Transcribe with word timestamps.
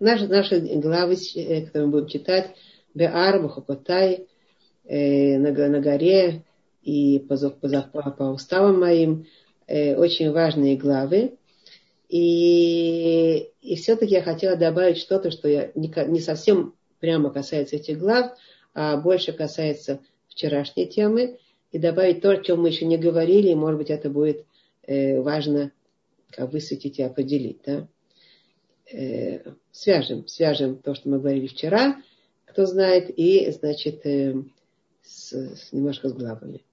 наши, 0.00 0.26
наши 0.26 0.58
главы, 0.58 1.16
э, 1.36 1.66
которые 1.66 1.86
мы 1.86 1.92
будем 1.92 2.08
читать, 2.08 2.54
Беар, 2.94 3.40
Бухопотай, 3.40 4.26
э, 4.84 5.38
на, 5.38 5.52
на 5.68 5.80
горе 5.80 6.42
и 6.82 7.18
по, 7.20 7.36
по, 7.36 8.10
по 8.10 8.22
уставам 8.24 8.80
моим, 8.80 9.26
э, 9.66 9.94
очень 9.94 10.32
важные 10.32 10.76
главы. 10.76 11.36
И, 12.08 13.50
и 13.62 13.76
все-таки 13.76 14.14
я 14.14 14.22
хотела 14.22 14.56
добавить 14.56 14.98
что-то, 14.98 15.30
что 15.30 15.48
я 15.48 15.70
не, 15.76 15.92
не 16.08 16.20
совсем 16.20 16.74
прямо 16.98 17.30
касается 17.30 17.76
этих 17.76 17.98
глав, 17.98 18.32
а 18.74 18.96
больше 18.96 19.32
касается 19.32 20.00
вчерашней 20.28 20.86
темы, 20.86 21.38
и 21.70 21.78
добавить 21.78 22.20
то, 22.20 22.30
о 22.30 22.36
чем 22.36 22.62
мы 22.62 22.68
еще 22.68 22.84
не 22.84 22.98
говорили, 22.98 23.50
и, 23.50 23.54
может 23.54 23.78
быть, 23.78 23.90
это 23.90 24.10
будет 24.10 24.44
э, 24.86 25.20
важно 25.20 25.70
как 26.30 26.52
высветить 26.52 26.98
и 26.98 27.02
определить. 27.02 27.60
Да? 27.64 27.86
Э, 28.92 29.38
свяжем, 29.70 30.26
свяжем 30.26 30.76
то, 30.76 30.94
что 30.94 31.08
мы 31.08 31.20
говорили 31.20 31.46
вчера, 31.46 31.96
кто 32.44 32.66
знает, 32.66 33.08
и, 33.16 33.48
значит, 33.52 34.04
э, 34.04 34.34
с, 35.02 35.32
с, 35.32 35.72
немножко 35.72 36.08
с 36.08 36.12
главами. 36.12 36.64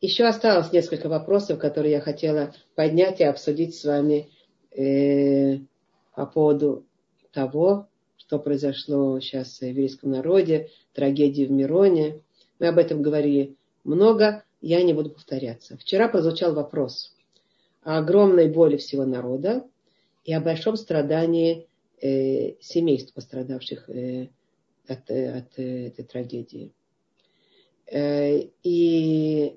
Еще 0.00 0.24
осталось 0.24 0.72
несколько 0.72 1.10
вопросов, 1.10 1.58
которые 1.58 1.92
я 1.92 2.00
хотела 2.00 2.54
поднять 2.74 3.20
и 3.20 3.24
обсудить 3.24 3.74
с 3.74 3.84
вами 3.84 4.30
э, 4.70 5.58
по 6.14 6.24
поводу 6.24 6.86
того, 7.32 7.88
что 8.16 8.38
произошло 8.38 9.20
сейчас 9.20 9.58
в 9.58 9.62
еврейском 9.62 10.12
народе, 10.12 10.70
трагедии 10.94 11.44
в 11.44 11.50
Мироне. 11.50 12.22
Мы 12.58 12.68
об 12.68 12.78
этом 12.78 13.02
говорили 13.02 13.56
много, 13.84 14.44
я 14.62 14.82
не 14.82 14.94
буду 14.94 15.10
повторяться. 15.10 15.76
Вчера 15.76 16.08
прозвучал 16.08 16.54
вопрос 16.54 17.14
о 17.82 17.98
огромной 17.98 18.48
боли 18.48 18.78
всего 18.78 19.04
народа 19.04 19.64
и 20.24 20.32
о 20.32 20.40
большом 20.40 20.76
страдании 20.76 21.66
э, 22.00 22.54
семейств, 22.60 23.12
пострадавших 23.14 23.88
э, 23.88 24.28
от, 24.86 25.10
э, 25.10 25.38
от 25.38 25.58
э, 25.58 25.86
этой 25.88 26.04
трагедии. 26.04 26.72
Э, 27.86 28.40
и, 28.62 29.56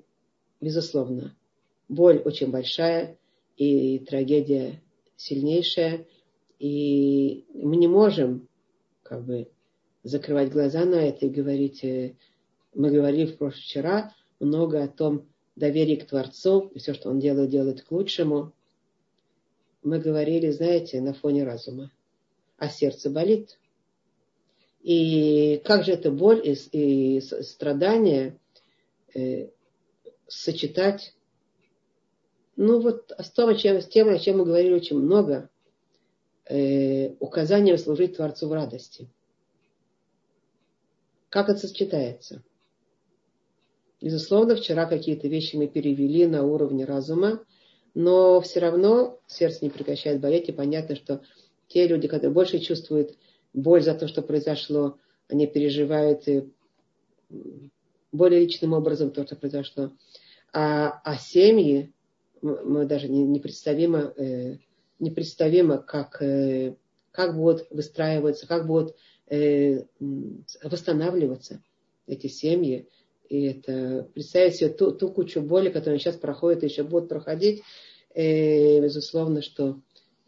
безусловно, 0.60 1.36
боль 1.88 2.18
очень 2.24 2.50
большая 2.50 3.16
и 3.56 3.98
трагедия 4.00 4.82
сильнейшая. 5.16 6.06
И 6.58 7.44
мы 7.52 7.76
не 7.76 7.88
можем 7.88 8.48
как 9.02 9.24
бы 9.24 9.48
закрывать 10.02 10.50
глаза 10.50 10.84
на 10.84 10.96
это 10.96 11.26
и 11.26 11.30
говорить, 11.30 11.84
э, 11.84 12.14
мы 12.74 12.90
говорили 12.90 13.26
в 13.26 13.36
прошлом 13.36 13.60
вчера 13.60 14.14
много 14.40 14.82
о 14.82 14.88
том 14.88 15.26
доверии 15.56 15.96
к 15.96 16.06
Творцу, 16.06 16.70
и 16.74 16.78
все, 16.78 16.94
что 16.94 17.10
он 17.10 17.20
делает, 17.20 17.50
делает 17.50 17.82
к 17.82 17.90
лучшему. 17.90 18.52
Мы 19.84 20.00
говорили, 20.00 20.50
знаете, 20.50 21.00
на 21.00 21.14
фоне 21.14 21.44
разума. 21.44 21.92
А 22.56 22.68
сердце 22.68 23.10
болит. 23.10 23.58
И 24.82 25.62
как 25.64 25.84
же 25.84 25.92
эта 25.92 26.10
боль 26.10 26.42
и, 26.44 26.56
и 26.72 27.20
страдания 27.20 28.38
э, 29.14 29.50
сочетать 30.26 31.14
ну 32.56 32.80
вот 32.80 33.12
с, 33.18 33.30
том, 33.30 33.56
чем, 33.56 33.80
с 33.80 33.86
тем, 33.86 34.08
о 34.08 34.18
чем 34.18 34.38
мы 34.38 34.44
говорили 34.44 34.74
очень 34.74 34.98
много, 34.98 35.50
э, 36.48 37.10
указанием 37.20 37.78
служить 37.78 38.16
Творцу 38.16 38.48
в 38.48 38.52
радости. 38.52 39.08
Как 41.30 41.48
это 41.48 41.66
сочетается? 41.66 42.42
Безусловно, 44.00 44.54
вчера 44.54 44.86
какие-то 44.86 45.26
вещи 45.28 45.56
мы 45.56 45.66
перевели 45.66 46.26
на 46.26 46.44
уровне 46.44 46.84
разума, 46.84 47.44
но 47.94 48.40
все 48.40 48.60
равно 48.60 49.18
сердце 49.26 49.64
не 49.64 49.70
прекращает 49.70 50.20
болеть, 50.20 50.48
и 50.48 50.52
понятно, 50.52 50.96
что 50.96 51.22
те 51.68 51.86
люди, 51.86 52.08
которые 52.08 52.32
больше 52.32 52.58
чувствуют 52.58 53.16
боль 53.52 53.82
за 53.82 53.94
то, 53.94 54.08
что 54.08 54.22
произошло, 54.22 54.98
они 55.28 55.46
переживают 55.46 56.24
более 58.12 58.40
личным 58.40 58.72
образом 58.72 59.10
то, 59.10 59.24
что 59.24 59.36
произошло. 59.36 59.92
А, 60.52 61.00
а 61.04 61.16
семьи, 61.16 61.92
мы 62.42 62.84
даже 62.84 63.08
непредставимо, 63.08 64.12
э, 64.16 64.58
непредставимо 64.98 65.78
как, 65.78 66.22
э, 66.22 66.76
как 67.10 67.36
будут 67.36 67.66
выстраиваться, 67.70 68.46
как 68.46 68.66
будут 68.66 68.94
э, 69.28 69.84
восстанавливаться 70.62 71.62
эти 72.06 72.26
семьи. 72.26 72.88
И 73.28 73.42
это 73.44 74.08
представить 74.14 74.56
себе 74.56 74.70
ту, 74.70 74.92
ту 74.92 75.10
кучу 75.10 75.40
боли, 75.40 75.70
которая 75.70 75.98
сейчас 75.98 76.16
проходит 76.16 76.62
и 76.62 76.66
еще 76.66 76.82
будет 76.82 77.08
проходить, 77.08 77.62
э, 78.14 78.80
безусловно, 78.80 79.42
что 79.42 79.80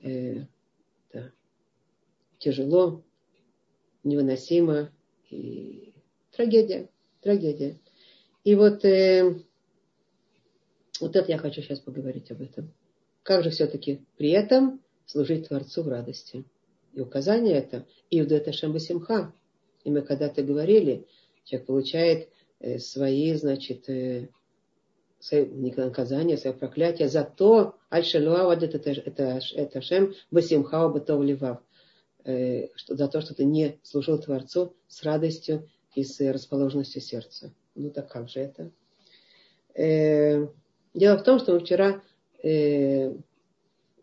э, 0.02 0.46
да, 1.12 1.30
тяжело, 2.38 3.02
невыносимо 4.02 4.90
и 5.30 5.92
трагедия, 6.32 6.88
трагедия. 7.20 7.78
И 8.44 8.54
вот 8.54 8.84
э, 8.84 9.42
вот 11.00 11.16
это 11.16 11.30
я 11.30 11.38
хочу 11.38 11.60
сейчас 11.62 11.80
поговорить 11.80 12.30
об 12.30 12.40
этом. 12.40 12.72
Как 13.22 13.42
же 13.42 13.50
все-таки 13.50 14.04
при 14.16 14.30
этом 14.30 14.80
служить 15.04 15.48
Творцу 15.48 15.82
в 15.82 15.88
радости? 15.88 16.44
И 16.94 17.00
указание 17.00 17.56
это 17.56 17.86
Иудета 18.10 18.52
Шамбасимха. 18.52 19.34
И 19.84 19.90
мы 19.90 20.02
когда-то 20.02 20.42
говорили, 20.42 21.06
человек 21.44 21.66
получает 21.66 22.28
свои, 22.78 23.34
значит, 23.34 23.88
э, 23.88 24.28
свои 25.18 25.44
наказания, 25.44 26.36
свое 26.36 26.56
проклятие 26.56 27.08
за 27.08 27.24
то, 27.24 27.74
аль-шалуавад 27.92 28.62
это, 28.62 28.90
это, 28.90 29.40
это 29.54 29.80
шем 29.82 30.14
басимхау 30.30 30.92
батов 30.92 31.22
ливав, 31.22 31.58
э, 32.24 32.68
за 32.88 33.08
то, 33.08 33.20
что 33.20 33.34
ты 33.34 33.44
не 33.44 33.78
служил 33.82 34.18
Творцу 34.18 34.74
с 34.88 35.02
радостью 35.02 35.68
и 35.94 36.04
с 36.04 36.20
расположенностью 36.32 37.00
сердца. 37.00 37.52
Ну 37.74 37.90
так 37.90 38.10
как 38.10 38.28
же 38.28 38.40
это? 38.40 38.70
Дело 40.94 41.18
в 41.18 41.24
том, 41.24 41.38
что 41.38 41.52
мы 41.52 41.60
вчера 41.60 42.02
э, 42.42 43.12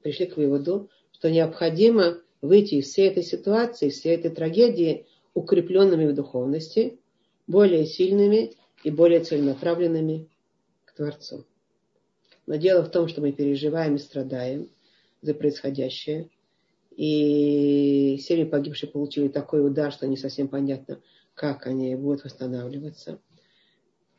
пришли 0.04 0.28
к 0.28 0.38
выводу, 0.38 0.92
что 1.12 1.32
необходимо 1.32 2.20
выйти 2.42 2.76
из 2.76 2.90
всей 2.90 3.08
этой 3.08 3.24
ситуации, 3.24 3.88
из 3.88 4.00
всей 4.00 4.16
этой 4.16 4.30
трагедии 4.30 5.08
укрепленными 5.34 6.06
в 6.06 6.14
духовности, 6.14 7.00
более 7.48 7.86
сильными 7.86 8.54
и 8.84 8.92
более 8.92 9.24
целенаправленными 9.24 10.30
к 10.86 10.94
Творцу. 10.94 11.46
Но 12.46 12.56
дело 12.56 12.84
в 12.84 12.92
том, 12.92 13.08
что 13.08 13.22
мы 13.22 13.32
переживаем 13.32 13.96
и 13.96 14.00
страдаем 14.00 14.70
за 15.22 15.34
происходящее. 15.34 16.30
И 16.92 18.18
семьи 18.22 18.44
погибшие 18.44 18.90
получили 18.90 19.28
такой 19.28 19.66
удар, 19.66 19.92
что 19.92 20.08
не 20.08 20.18
совсем 20.18 20.48
понятно, 20.48 21.02
как 21.34 21.66
они 21.66 21.96
будут 21.96 22.24
восстанавливаться. 22.24 23.20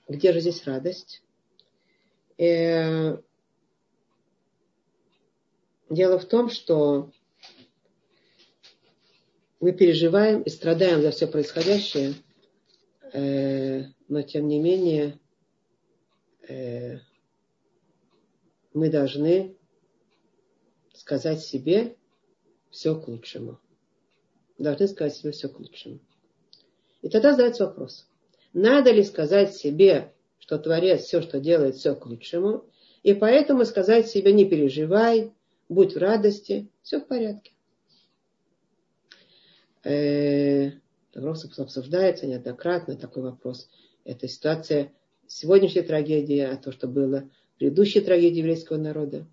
Где 0.09 0.33
же 0.33 0.41
здесь 0.41 0.65
радость? 0.65 1.23
Э, 2.37 3.19
дело 5.89 6.19
в 6.19 6.25
том, 6.25 6.51
что 6.51 7.13
мы 9.61 9.73
переживаем 9.73 10.43
и 10.43 10.51
страдаем 10.51 11.01
за 11.01 11.11
все 11.11 11.27
происходящее, 11.27 12.15
но 13.19 14.23
тем 14.23 14.49
не 14.49 14.59
менее 14.59 15.19
э, 16.49 16.99
мы 18.73 18.91
должны 18.91 19.57
сказать 20.95 21.41
себе 21.41 21.97
все 22.71 22.95
к 23.01 23.07
лучшему. 23.09 23.61
Должны 24.59 24.89
сказать 24.89 25.15
себе 25.15 25.33
все 25.33 25.49
к 25.49 25.59
лучшему. 25.59 26.01
И 27.03 27.09
тогда 27.09 27.33
задается 27.33 27.67
вопрос, 27.67 28.09
надо 28.53 28.91
ли 28.91 29.03
сказать 29.03 29.55
себе 29.55 30.15
что 30.45 30.59
Творец 30.59 31.05
все, 31.05 31.23
что 31.23 31.41
делает, 31.41 31.77
все 31.77 31.95
к 31.95 32.05
лучшему. 32.05 32.67
И 33.03 33.15
поэтому 33.15 33.65
сказать 33.65 34.09
себе, 34.09 34.31
не 34.35 34.45
переживай, 34.45 35.33
будь 35.71 35.95
в 35.95 35.99
радости, 35.99 36.69
все 36.83 37.01
в 37.01 37.07
порядке. 37.07 37.53
Обсуждается 41.15 42.27
неоднократно, 42.27 42.97
такой 42.97 43.23
вопрос. 43.23 43.69
Это 44.05 44.29
ситуация 44.29 44.93
сегодняшней 45.27 45.83
трагедии, 45.83 46.41
а 46.41 46.57
то, 46.57 46.73
что 46.73 46.89
было 46.89 47.31
предыдущей 47.59 48.01
трагедии 48.01 48.39
еврейского 48.39 48.77
народа. 48.77 49.27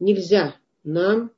Нельзя 0.00 0.56
нам 0.84 1.30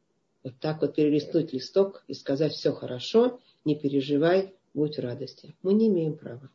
вот 0.42 0.54
так 0.60 0.80
вот 0.80 0.94
перелистнуть 0.94 1.52
листок 1.52 2.04
и 2.06 2.14
сказать 2.14 2.52
все 2.52 2.72
хорошо, 2.72 3.40
не 3.64 3.74
переживай, 3.74 4.54
будь 4.72 4.96
в 4.96 5.00
радости. 5.00 5.54
Мы 5.62 5.74
не 5.74 5.88
имеем 5.88 6.16
права. 6.16 6.50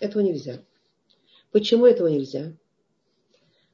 Этого 0.00 0.22
нельзя. 0.22 0.62
Почему 1.50 1.86
этого 1.86 2.06
нельзя? 2.06 2.52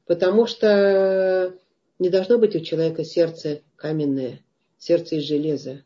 Потому 0.07 0.47
что 0.47 1.55
не 1.99 2.09
должно 2.09 2.39
быть 2.39 2.57
у 2.57 2.61
человека 2.61 3.05
сердце 3.05 3.63
каменное, 3.77 4.41
сердце 4.79 5.17
из 5.17 5.25
железа. 5.25 5.83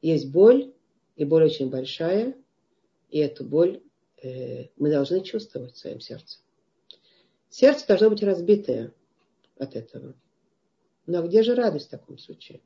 Есть 0.00 0.30
боль, 0.30 0.71
и 1.16 1.24
боль 1.24 1.44
очень 1.44 1.70
большая, 1.70 2.34
и 3.10 3.18
эту 3.18 3.44
боль 3.44 3.82
э, 4.22 4.68
мы 4.76 4.90
должны 4.90 5.22
чувствовать 5.22 5.74
в 5.74 5.78
своем 5.78 6.00
сердце. 6.00 6.38
Сердце 7.50 7.86
должно 7.86 8.10
быть 8.10 8.22
разбитое 8.22 8.94
от 9.58 9.76
этого. 9.76 10.14
Но 11.06 11.26
где 11.26 11.42
же 11.42 11.54
радость 11.54 11.88
в 11.88 11.90
таком 11.90 12.18
случае? 12.18 12.60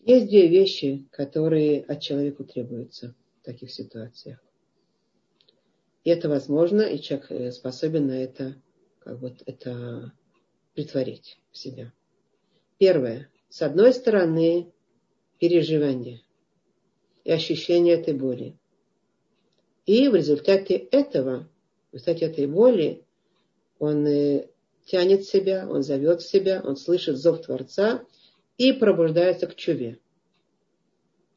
Есть 0.00 0.28
две 0.28 0.48
вещи, 0.48 1.06
которые 1.10 1.82
от 1.82 2.00
человека 2.00 2.42
требуются 2.44 3.14
в 3.40 3.44
таких 3.44 3.70
ситуациях. 3.70 4.42
И 6.04 6.10
это 6.10 6.28
возможно, 6.28 6.80
и 6.80 6.98
человек 6.98 7.30
э, 7.30 7.52
способен 7.52 8.06
на 8.06 8.22
это, 8.22 8.56
как 9.00 9.18
вот 9.18 9.42
это 9.44 10.12
притворить 10.74 11.38
в 11.50 11.58
себя. 11.58 11.92
Первое. 12.78 13.28
С 13.48 13.62
одной 13.62 13.92
стороны, 13.92 14.72
переживание 15.38 16.22
и 17.24 17.32
ощущение 17.32 17.94
этой 17.94 18.14
боли. 18.14 18.56
И 19.84 20.08
в 20.08 20.14
результате 20.14 20.76
этого, 20.76 21.48
в 21.90 21.94
результате 21.94 22.26
этой 22.26 22.46
боли, 22.46 23.04
он 23.78 24.06
э, 24.06 24.48
тянет 24.86 25.24
себя, 25.24 25.68
он 25.68 25.82
зовет 25.82 26.22
себя, 26.22 26.62
он 26.64 26.76
слышит 26.76 27.16
зов 27.16 27.42
Творца 27.42 28.04
и 28.58 28.72
пробуждается 28.72 29.46
к 29.46 29.56
чуве. 29.56 29.98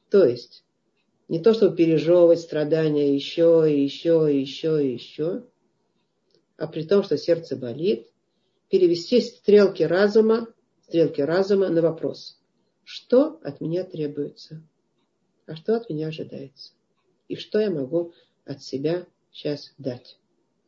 То 0.09 0.25
есть, 0.25 0.63
не 1.27 1.39
то, 1.39 1.53
чтобы 1.53 1.75
пережевывать 1.75 2.41
страдания 2.41 3.15
еще 3.15 3.65
и 3.67 3.81
еще 3.81 4.27
и 4.31 4.41
еще 4.41 4.85
и 4.85 4.93
еще, 4.93 5.45
а 6.57 6.67
при 6.67 6.83
том, 6.83 7.03
что 7.03 7.17
сердце 7.17 7.55
болит, 7.55 8.07
перевести 8.69 9.21
стрелки 9.21 9.83
разума, 9.83 10.47
стрелки 10.91 11.21
разума 11.21 11.69
на 11.69 11.81
вопрос, 11.81 12.37
что 12.83 13.39
от 13.43 13.61
меня 13.61 13.85
требуется, 13.85 14.61
а 15.45 15.55
что 15.55 15.77
от 15.77 15.89
меня 15.89 16.07
ожидается, 16.07 16.73
и 17.29 17.37
что 17.37 17.59
я 17.59 17.71
могу 17.71 18.11
от 18.43 18.61
себя 18.61 19.07
сейчас 19.31 19.73
дать, 19.77 20.19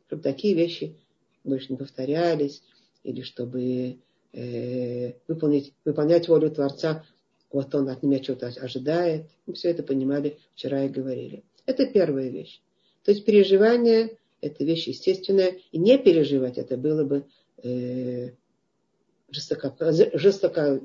чтобы 0.06 0.22
такие 0.22 0.54
вещи 0.54 0.96
больше 1.44 1.72
не 1.72 1.76
повторялись, 1.76 2.62
или 3.02 3.20
чтобы 3.20 3.98
э, 4.32 5.12
выполнить, 5.28 5.74
выполнять 5.84 6.26
волю 6.26 6.50
Творца, 6.50 7.04
вот 7.52 7.74
он 7.74 7.90
от 7.90 8.02
меня 8.02 8.22
что-то 8.22 8.46
ожидает. 8.46 9.26
Мы 9.44 9.52
все 9.52 9.68
это 9.68 9.82
понимали 9.82 10.38
вчера 10.54 10.84
и 10.84 10.88
говорили. 10.88 11.44
Это 11.66 11.84
первая 11.84 12.30
вещь. 12.30 12.62
То 13.04 13.10
есть 13.10 13.26
переживание– 13.26 14.16
это 14.40 14.64
вещь 14.64 14.88
естественная, 14.88 15.58
и 15.70 15.78
не 15.78 15.98
переживать 15.98 16.56
это 16.56 16.78
было 16.78 17.04
бы 17.04 17.26
э, 17.62 18.30
жестоко, 19.34 20.80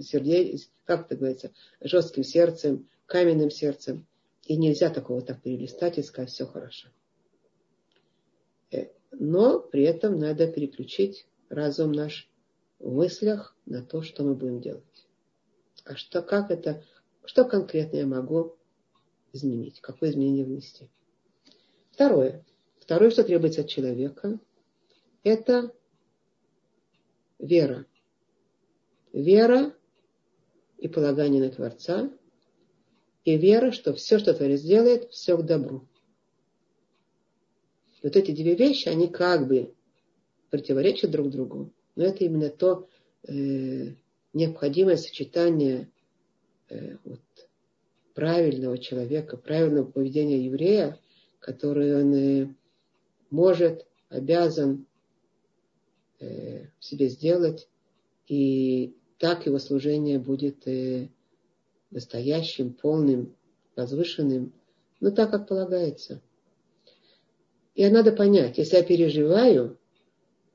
сердце, 0.00 0.70
как 0.84 1.06
это 1.06 1.16
говорится, 1.16 1.50
жестким 1.80 2.24
сердцем, 2.24 2.88
каменным 3.06 3.50
сердцем. 3.50 4.06
И 4.44 4.56
нельзя 4.56 4.88
такого 4.88 5.20
так 5.20 5.42
перелистать 5.42 5.98
и 5.98 6.02
сказать, 6.02 6.30
все 6.30 6.46
хорошо. 6.46 6.88
Э, 8.70 8.86
но 9.12 9.60
при 9.60 9.82
этом 9.82 10.18
надо 10.18 10.50
переключить 10.50 11.26
разум 11.50 11.92
наш 11.92 12.30
в 12.78 12.92
мыслях 12.92 13.56
на 13.66 13.82
то, 13.82 14.02
что 14.02 14.22
мы 14.24 14.34
будем 14.34 14.60
делать. 14.60 15.06
А 15.84 15.96
что, 15.96 16.22
как 16.22 16.50
это, 16.50 16.82
что 17.24 17.44
конкретно 17.44 17.98
я 17.98 18.06
могу 18.06 18.56
изменить, 19.32 19.80
какое 19.80 20.10
изменение 20.10 20.44
внести. 20.44 20.88
Второе. 21.90 22.44
Второе, 22.78 23.10
что 23.10 23.24
требуется 23.24 23.62
от 23.62 23.68
человека, 23.68 24.38
это 25.24 25.72
вера. 27.38 27.86
Вера 29.12 29.74
и 30.78 30.88
полагание 30.88 31.42
на 31.42 31.50
Творца, 31.50 32.10
и 33.24 33.36
вера, 33.36 33.72
что 33.72 33.94
все, 33.94 34.18
что 34.18 34.34
Творец 34.34 34.62
делает, 34.62 35.10
все 35.10 35.36
к 35.36 35.44
добру. 35.44 35.86
Вот 38.02 38.16
эти 38.16 38.30
две 38.30 38.54
вещи, 38.54 38.88
они 38.88 39.08
как 39.08 39.48
бы 39.48 39.74
противоречат 40.50 41.10
друг 41.10 41.30
другу. 41.30 41.72
Но 41.96 42.04
это 42.04 42.24
именно 42.24 42.48
то 42.48 42.88
э, 43.26 43.94
необходимое 44.32 44.96
сочетание 44.96 45.90
э, 46.68 46.96
вот, 47.04 47.20
правильного 48.14 48.78
человека, 48.78 49.36
правильного 49.36 49.90
поведения 49.90 50.44
еврея, 50.44 50.98
который 51.40 52.00
он 52.00 52.14
э, 52.14 52.54
может, 53.30 53.86
обязан 54.08 54.86
в 56.20 56.84
себе 56.84 57.08
сделать, 57.08 57.68
и 58.28 58.94
так 59.18 59.46
его 59.46 59.58
служение 59.58 60.18
будет 60.18 60.66
э, 60.66 61.08
настоящим, 61.90 62.72
полным, 62.72 63.34
возвышенным, 63.76 64.52
но 65.00 65.10
так, 65.10 65.30
как 65.30 65.48
полагается. 65.48 66.20
И 67.74 67.86
надо 67.88 68.12
понять, 68.12 68.58
если 68.58 68.76
я 68.76 68.82
переживаю, 68.82 69.78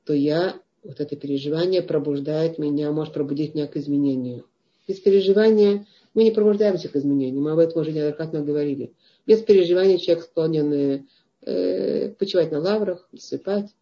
то 0.04 0.12
я, 0.12 0.60
вот 0.82 1.00
это 1.00 1.16
переживание 1.16 1.82
пробуждает 1.82 2.58
меня, 2.58 2.92
может 2.92 3.14
пробудить 3.14 3.54
меня 3.54 3.66
к 3.66 3.76
изменению. 3.76 4.46
Без 4.86 5.00
переживания 5.00 5.86
мы 6.12 6.24
не 6.24 6.30
пробуждаемся 6.30 6.88
к 6.88 6.96
изменению, 6.96 7.42
мы 7.42 7.52
об 7.52 7.58
этом 7.58 7.80
уже 7.80 7.92
неоднократно 7.92 8.42
говорили. 8.42 8.92
Без 9.26 9.40
переживания 9.40 9.98
человек 9.98 10.24
склонен 10.24 10.72
э, 10.72 11.04
э 11.42 12.10
почивать 12.10 12.52
на 12.52 12.60
лаврах, 12.60 13.08
засыпать, 13.12 13.74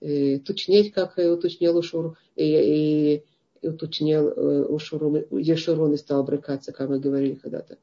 э, 0.00 0.38
тучнеть, 0.38 0.92
как 0.92 1.16
уточнил 1.18 1.76
Ушур, 1.76 2.18
и, 2.34 3.22
и, 3.62 3.66
уточнил 3.66 4.28
э, 4.28 4.64
Ушуру, 4.64 5.16
Ешурун 5.30 5.94
и 5.94 5.96
стал 5.96 6.24
брыкаться, 6.24 6.72
как 6.72 6.88
мы 6.88 6.98
говорили 6.98 7.34
когда-то. 7.34 7.78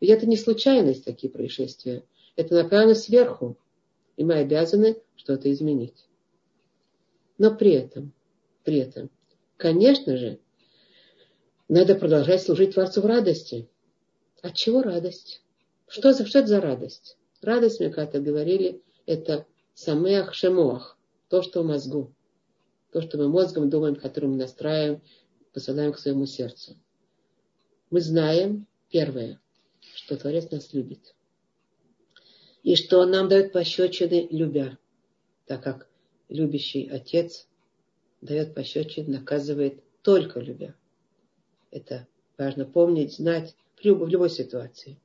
Ведь 0.00 0.10
это 0.10 0.26
не 0.26 0.36
случайность, 0.36 1.04
такие 1.04 1.30
происшествия. 1.30 2.02
Это 2.36 2.54
направлено 2.54 2.94
сверху. 2.94 3.56
И 4.16 4.24
мы 4.24 4.34
обязаны 4.34 4.96
что-то 5.16 5.50
изменить. 5.52 6.06
Но 7.38 7.54
при 7.54 7.72
этом, 7.72 8.12
при 8.64 8.78
этом, 8.78 9.10
конечно 9.56 10.16
же, 10.16 10.38
надо 11.68 11.94
продолжать 11.94 12.42
служить 12.42 12.74
Творцу 12.74 13.00
в 13.00 13.06
радости. 13.06 13.68
От 14.42 14.54
чего 14.54 14.82
радость? 14.82 15.42
Что, 15.88 16.12
за, 16.12 16.26
что 16.26 16.40
это 16.40 16.48
за 16.48 16.60
радость? 16.60 17.16
Радость, 17.40 17.80
мы 17.80 17.90
как-то 17.90 18.20
говорили, 18.20 18.82
это 19.06 19.46
самеах 19.74 20.34
шемоах, 20.34 20.98
то, 21.32 21.40
что 21.40 21.62
в 21.62 21.66
мозгу. 21.66 22.14
То, 22.92 23.00
что 23.00 23.16
мы 23.16 23.26
мозгом 23.26 23.70
думаем, 23.70 23.96
которым 23.96 24.32
мы 24.32 24.36
настраиваем, 24.36 25.00
посылаем 25.54 25.94
к 25.94 25.98
своему 25.98 26.26
сердцу. 26.26 26.76
Мы 27.88 28.02
знаем, 28.02 28.66
первое, 28.90 29.40
что 29.94 30.18
Творец 30.18 30.50
нас 30.50 30.74
любит 30.74 31.14
и 32.62 32.76
что 32.76 32.98
он 32.98 33.12
нам 33.12 33.30
дает 33.30 33.50
пощечины, 33.50 34.28
любя, 34.30 34.76
так 35.46 35.62
как 35.62 35.88
любящий 36.28 36.86
отец 36.86 37.48
дает 38.20 38.54
пощечины, 38.54 39.18
наказывает 39.18 39.82
только 40.02 40.38
любя. 40.38 40.74
Это 41.70 42.06
важно 42.36 42.66
помнить, 42.66 43.14
знать 43.14 43.56
в 43.76 43.84
любой, 43.86 44.08
в 44.08 44.10
любой 44.10 44.28
ситуации. 44.28 45.00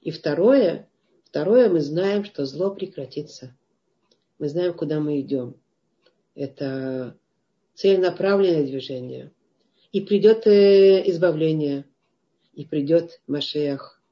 И 0.00 0.10
второе, 0.10 0.88
второе, 1.24 1.68
мы 1.68 1.82
знаем, 1.82 2.24
что 2.24 2.46
зло 2.46 2.70
прекратится. 2.70 3.54
Мы 4.38 4.48
знаем, 4.48 4.72
куда 4.72 5.00
мы 5.00 5.20
идем. 5.20 5.60
Это 6.36 7.16
целенаправленное 7.74 8.64
движение. 8.64 9.32
И 9.90 10.02
придет 10.02 10.46
э, 10.46 11.02
избавление, 11.10 11.86
и 12.54 12.64
придет 12.64 13.20
Машеях, 13.26 14.02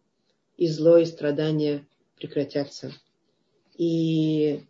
и 0.57 0.67
зло, 0.67 0.97
и 0.97 1.05
страдания 1.05 1.87
прекратятся. 2.17 2.93
И 3.77 4.63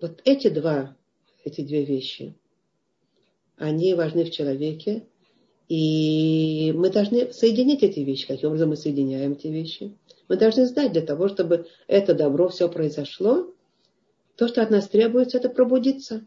вот 0.00 0.20
эти 0.24 0.48
два, 0.48 0.96
эти 1.44 1.62
две 1.62 1.84
вещи, 1.84 2.34
они 3.56 3.94
важны 3.94 4.24
в 4.24 4.30
человеке, 4.30 5.06
и 5.68 6.72
мы 6.76 6.90
должны 6.90 7.32
соединить 7.32 7.82
эти 7.82 8.00
вещи. 8.00 8.28
Каким 8.28 8.48
образом 8.50 8.70
мы 8.70 8.76
соединяем 8.76 9.32
эти 9.32 9.48
вещи? 9.48 9.96
Мы 10.28 10.36
должны 10.36 10.66
знать 10.66 10.92
для 10.92 11.02
того, 11.02 11.28
чтобы 11.28 11.66
это 11.88 12.14
добро 12.14 12.48
все 12.48 12.68
произошло, 12.68 13.52
то, 14.38 14.46
что 14.46 14.62
от 14.62 14.70
нас 14.70 14.88
требуется, 14.88 15.38
это 15.38 15.48
пробудиться. 15.48 16.24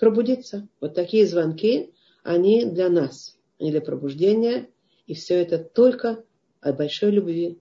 Пробудиться. 0.00 0.66
Вот 0.80 0.94
такие 0.94 1.26
звонки, 1.26 1.92
они 2.22 2.64
для 2.64 2.88
нас, 2.88 3.38
они 3.60 3.70
для 3.70 3.82
пробуждения. 3.82 4.70
И 5.06 5.12
все 5.12 5.34
это 5.34 5.58
только 5.58 6.24
от 6.62 6.78
большой 6.78 7.10
любви, 7.10 7.58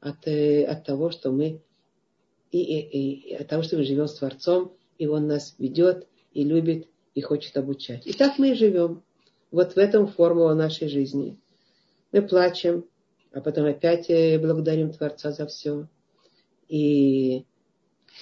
от, 0.00 0.28
э, 0.28 0.64
от 0.64 0.84
того, 0.84 1.10
что 1.10 1.32
мы 1.32 1.62
и, 2.50 2.60
и, 2.60 3.30
и 3.30 3.34
от 3.34 3.48
того, 3.48 3.62
что 3.62 3.78
мы 3.78 3.84
живем 3.84 4.06
с 4.06 4.18
Творцом, 4.18 4.76
и 4.98 5.06
Он 5.06 5.26
нас 5.26 5.54
ведет, 5.58 6.06
и 6.34 6.44
любит, 6.44 6.86
и 7.14 7.22
хочет 7.22 7.56
обучать. 7.56 8.06
И 8.06 8.12
так 8.12 8.38
мы 8.38 8.50
и 8.50 8.54
живем. 8.54 9.02
Вот 9.50 9.72
в 9.72 9.78
этом 9.78 10.08
формула 10.08 10.52
нашей 10.52 10.88
жизни. 10.88 11.38
Мы 12.12 12.20
плачем, 12.20 12.84
а 13.32 13.40
потом 13.40 13.64
опять 13.64 14.10
э, 14.10 14.38
благодарим 14.38 14.92
Творца 14.92 15.32
за 15.32 15.46
все. 15.46 15.88
И 16.68 17.46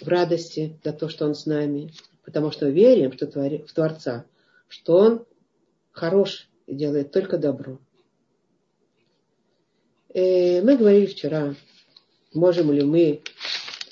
в 0.01 0.09
радости 0.09 0.79
за 0.85 0.93
то, 0.93 1.09
что 1.09 1.27
Он 1.27 1.35
с 1.35 1.47
нами. 1.47 1.93
Потому 2.25 2.51
что 2.51 2.69
верим 2.69 3.13
что 3.13 3.27
твори, 3.27 3.65
в 3.67 3.73
Творца, 3.73 4.25
что 4.69 4.97
Он 4.97 5.27
хорош 5.91 6.49
и 6.67 6.75
делает 6.75 7.13
только 7.13 7.39
добро. 7.39 7.81
Э, 10.13 10.63
мы 10.63 10.77
говорили 10.77 11.07
вчера 11.07 11.55
можем 12.33 12.73
ли 12.73 12.83
мы 12.83 13.23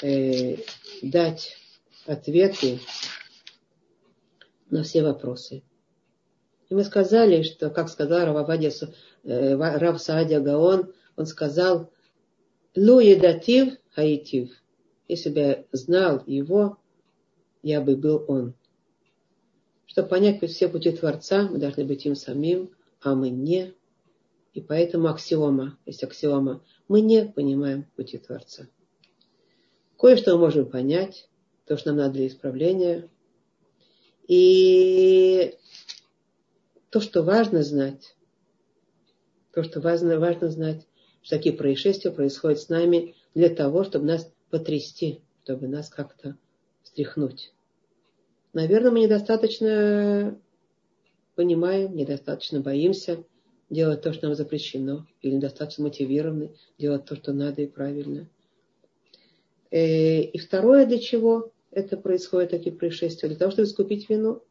э, 0.03 0.57
дать 1.03 1.57
ответы 2.07 2.81
на 4.71 4.83
все 4.83 5.03
вопросы. 5.03 5.63
И 6.69 6.75
мы 6.75 6.85
сказали, 6.85 7.43
что, 7.43 7.71
как 7.71 7.89
сказал 7.89 8.27
Рававадия, 8.27 8.73
э, 9.25 9.57
Рав 9.57 10.01
Саадия 10.01 10.41
Гаон, 10.41 10.93
он 11.17 11.27
сказал, 11.27 11.91
Лу 12.77 13.01
едатив 13.01 13.75
хаитив. 13.91 14.51
Если 15.09 15.31
бы 15.31 15.41
я 15.41 15.65
знал 15.73 16.23
его, 16.27 16.79
я 17.63 17.81
бы 17.81 17.97
был 17.97 18.25
он. 18.29 18.55
Чтобы 19.87 20.09
понять 20.09 20.43
все 20.51 20.69
пути 20.69 20.93
Творца, 20.93 21.49
мы 21.49 21.59
должны 21.59 21.85
быть 21.85 22.05
им 22.05 22.15
самим, 22.15 22.71
а 23.01 23.15
мы 23.15 23.31
не. 23.31 23.75
И 24.53 24.61
поэтому 24.61 25.09
аксиома, 25.09 25.79
есть 25.87 26.05
аксиома, 26.05 26.63
мы 26.89 27.01
не 27.01 27.25
понимаем 27.25 27.87
пути 27.97 28.19
Творца. 28.19 28.69
Кое-что 29.99 30.35
мы 30.35 30.41
можем 30.41 30.67
понять, 30.67 31.29
то, 31.65 31.77
что 31.77 31.91
нам 31.91 31.99
надо 31.99 32.15
для 32.15 32.27
исправления. 32.27 33.09
И 34.27 35.55
то, 36.91 37.01
что 37.01 37.23
важно 37.23 37.63
знать, 37.63 38.15
то, 39.53 39.63
что 39.63 39.81
важно, 39.81 40.19
важно 40.19 40.51
знать, 40.51 40.87
что 41.23 41.37
такие 41.37 41.55
происшествия 41.55 42.11
происходят 42.11 42.61
с 42.61 42.69
нами 42.69 43.15
для 43.35 43.49
того, 43.49 43.85
чтобы 43.85 44.07
нас 44.07 44.31
потрясти, 44.51 45.21
чтобы 45.45 45.69
нас 45.69 45.89
как-то 45.89 46.37
встряхнуть. 46.83 47.53
Наверное, 48.53 48.91
мы 48.91 49.01
недостаточно 49.01 50.39
понимаем, 51.35 51.95
недостаточно 51.95 52.61
боимся 52.61 53.25
делать 53.71 54.03
то, 54.03 54.13
что 54.13 54.27
нам 54.27 54.35
запрещено, 54.35 55.07
или 55.23 55.35
недостаточно 55.35 55.85
мотивированы 55.85 56.51
делать 56.79 57.05
то, 57.05 57.17
что 57.17 57.33
надо 57.33 57.63
и 57.63 57.67
правильно. 57.67 58.29
Э, 59.71 60.23
и 60.23 60.39
второе, 60.39 60.87
для 60.87 60.99
чего 60.99 61.53
это 61.71 61.97
происходит, 61.97 62.51
такие 62.51 62.75
происшествия, 62.75 63.29
для 63.29 63.39
того, 63.39 63.51
чтобы 63.51 63.69
искупить 63.69 64.09
вину. 64.09 64.43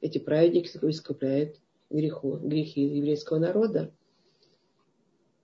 Эти 0.00 0.18
праведники 0.18 0.68
искупляют 0.82 1.56
греху, 1.88 2.36
грехи 2.36 2.80
еврейского 2.82 3.38
народа. 3.38 3.92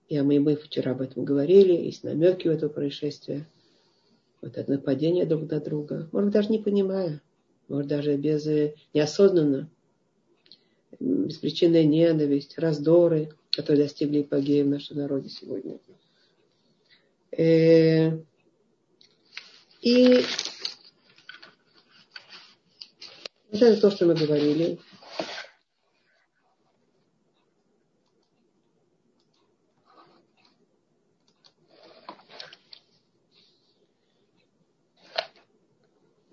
И 0.09 0.19
мы, 0.21 0.39
мы 0.39 0.55
вчера 0.55 0.91
об 0.91 1.01
этом 1.01 1.23
говорили, 1.23 1.71
есть 1.71 2.03
намеки 2.03 2.47
в 2.47 2.51
это 2.51 2.67
происшествие. 2.67 3.47
Вот 4.41 4.57
это 4.57 4.71
нападение 4.71 5.25
друг 5.25 5.49
на 5.49 5.59
друга. 5.59 6.09
Может, 6.11 6.31
даже 6.31 6.49
не 6.49 6.59
понимая, 6.59 7.21
может, 7.67 7.87
даже 7.87 8.15
без, 8.15 8.47
э, 8.47 8.75
неосознанно, 8.93 9.69
беспричинная 10.99 11.83
ненависть, 11.83 12.57
раздоры, 12.57 13.33
которые 13.51 13.83
достигли 13.83 14.21
эпогеи 14.21 14.63
в 14.63 14.69
нашем 14.69 14.97
народе 14.97 15.29
сегодня. 15.29 15.79
Э, 17.31 18.17
и 19.81 20.23
это 23.51 23.81
то, 23.81 23.91
что 23.91 24.05
мы 24.05 24.15
говорили. 24.15 24.79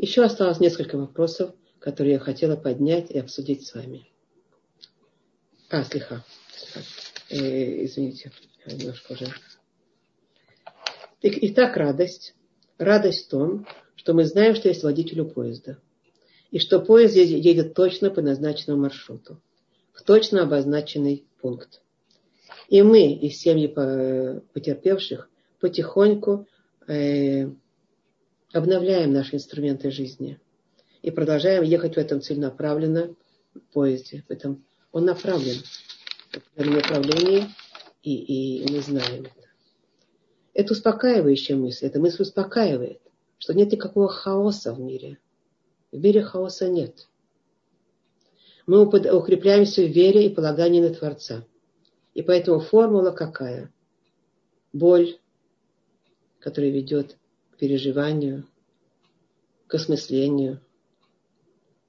Еще 0.07 0.23
осталось 0.23 0.61
несколько 0.61 0.97
вопросов, 0.97 1.53
которые 1.81 2.13
я 2.13 2.19
хотела 2.21 2.55
поднять 2.55 3.11
и 3.11 3.19
обсудить 3.19 3.67
с 3.67 3.75
вами. 3.75 4.07
А, 5.69 5.83
слегка. 5.83 6.25
Э, 7.29 7.85
извините, 7.85 8.31
немножко 8.67 9.15
уже. 9.15 9.27
Итак, 11.23 11.77
радость. 11.77 12.37
Радость 12.79 13.27
в 13.27 13.31
том, 13.31 13.67
что 13.97 14.15
мы 14.15 14.27
знаем, 14.27 14.55
что 14.55 14.69
есть 14.69 14.85
водитель 14.85 15.23
у 15.23 15.29
поезда. 15.29 15.79
И 16.53 16.61
что 16.61 16.79
поезд 16.79 17.17
едет 17.17 17.75
точно 17.75 18.13
по 18.13 18.23
назначенному 18.23 18.83
маршруту. 18.83 19.43
В 19.93 20.05
точно 20.05 20.45
обозначенный 20.45 21.25
пункт. 21.41 21.83
И 22.69 22.81
мы 22.81 23.13
из 23.13 23.41
семьи 23.41 23.67
потерпевших 23.67 25.29
потихоньку 25.59 26.47
э, 26.87 27.49
обновляем 28.57 29.13
наши 29.13 29.37
инструменты 29.37 29.91
жизни 29.91 30.41
и 31.03 31.11
продолжаем 31.11 31.63
ехать 31.63 31.95
в 31.95 31.99
этом 31.99 32.21
целенаправленно 32.21 33.15
поезде. 33.73 34.25
В 34.29 34.33
этом 34.33 34.65
он 34.93 35.05
направлен 35.05 35.57
в 36.33 36.61
этом 36.61 36.75
направлении, 36.75 37.45
и, 38.03 38.63
и 38.63 38.73
мы 38.73 38.81
знаем 38.81 39.25
это. 39.25 39.47
Это 40.55 40.73
успокаивающая 40.73 41.57
мысль. 41.57 41.87
Эта 41.87 42.01
мысль 42.01 42.23
успокаивает, 42.23 43.01
что 43.39 43.53
нет 43.53 43.71
никакого 43.73 44.09
хаоса 44.09 44.73
в 44.73 44.81
мире. 44.81 45.19
В 45.93 45.99
мире 45.99 46.23
хаоса 46.23 46.69
нет. 46.69 47.09
Мы 48.67 48.85
укрепляемся 48.85 49.83
в 49.83 49.91
вере 49.91 50.27
и 50.27 50.35
полагании 50.35 50.81
на 50.81 50.93
Творца. 50.93 51.45
И 52.15 52.23
поэтому 52.23 52.61
формула 52.61 53.11
какая? 53.11 53.71
Боль, 54.73 55.19
которая 56.41 56.71
ведет 56.71 57.17
переживанию, 57.59 58.47
к 59.67 59.75
осмыслению, 59.75 60.61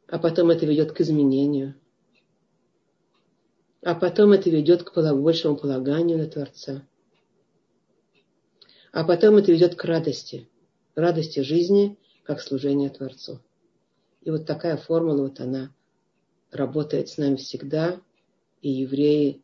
а 0.08 0.20
потом 0.20 0.50
это 0.50 0.66
ведет 0.66 0.92
к 0.94 1.02
изменению, 1.02 1.76
а 3.82 3.94
потом 3.96 4.32
это 4.32 4.50
ведет 4.50 4.84
к 4.84 5.14
большему 5.14 5.56
полаганию 5.56 6.18
на 6.18 6.28
Творца, 6.28 6.88
а 8.92 9.04
потом 9.04 9.36
это 9.38 9.52
ведет 9.52 9.76
к 9.76 9.84
радости, 9.86 10.50
радости 10.96 11.42
жизни, 11.42 11.98
как 12.24 12.42
служение 12.42 12.90
Творцу. 12.90 13.40
И 14.22 14.32
вот 14.32 14.46
такая 14.46 14.78
формула, 14.78 15.24
вот 15.24 15.40
она 15.40 15.74
работает 16.52 17.10
с 17.10 17.18
нами 17.18 17.36
всегда, 17.36 18.02
и 18.62 18.70
евреи 18.70 19.44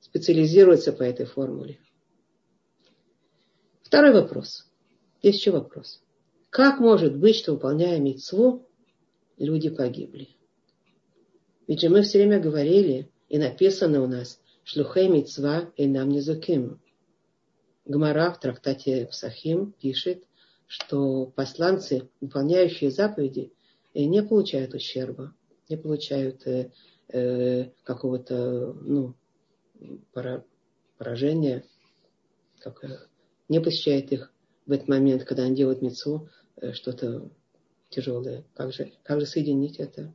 специализируются 0.00 0.92
по 0.92 1.02
этой 1.02 1.26
формуле. 1.26 1.78
Второй 3.88 4.12
вопрос. 4.12 4.70
Есть 5.22 5.38
еще 5.38 5.50
вопрос. 5.50 6.02
Как 6.50 6.78
может 6.78 7.16
быть, 7.16 7.36
что 7.36 7.52
выполняя 7.52 7.98
мецву, 7.98 8.68
люди 9.38 9.70
погибли? 9.70 10.36
Ведь 11.66 11.80
же 11.80 11.88
мы 11.88 12.02
все 12.02 12.18
время 12.18 12.38
говорили, 12.38 13.10
и 13.30 13.38
написано 13.38 14.02
у 14.02 14.06
нас, 14.06 14.42
шлюхей 14.62 15.08
мецва 15.08 15.72
и 15.76 15.86
нам 15.86 16.10
не 16.10 16.20
зуким. 16.20 16.82
Гмара 17.86 18.30
в 18.30 18.38
трактате 18.38 19.06
Псахим 19.06 19.72
пишет, 19.72 20.22
что 20.66 21.24
посланцы, 21.24 22.10
выполняющие 22.20 22.90
заповеди, 22.90 23.54
э, 23.94 24.04
не 24.04 24.22
получают 24.22 24.74
ущерба, 24.74 25.34
не 25.70 25.78
получают 25.78 26.46
э, 26.46 26.72
э, 27.08 27.70
какого-то 27.84 28.74
ну, 28.82 29.14
поражения, 30.98 31.64
как, 32.58 33.08
не 33.48 33.60
посещает 33.60 34.12
их 34.12 34.32
в 34.66 34.72
этот 34.72 34.88
момент, 34.88 35.24
когда 35.24 35.44
они 35.44 35.56
делают 35.56 35.82
мецу, 35.82 36.28
э, 36.56 36.72
что-то 36.72 37.30
тяжелое. 37.88 38.44
Как 38.54 38.72
же, 38.72 38.92
как 39.02 39.20
же 39.20 39.26
соединить 39.26 39.78
это? 39.78 40.12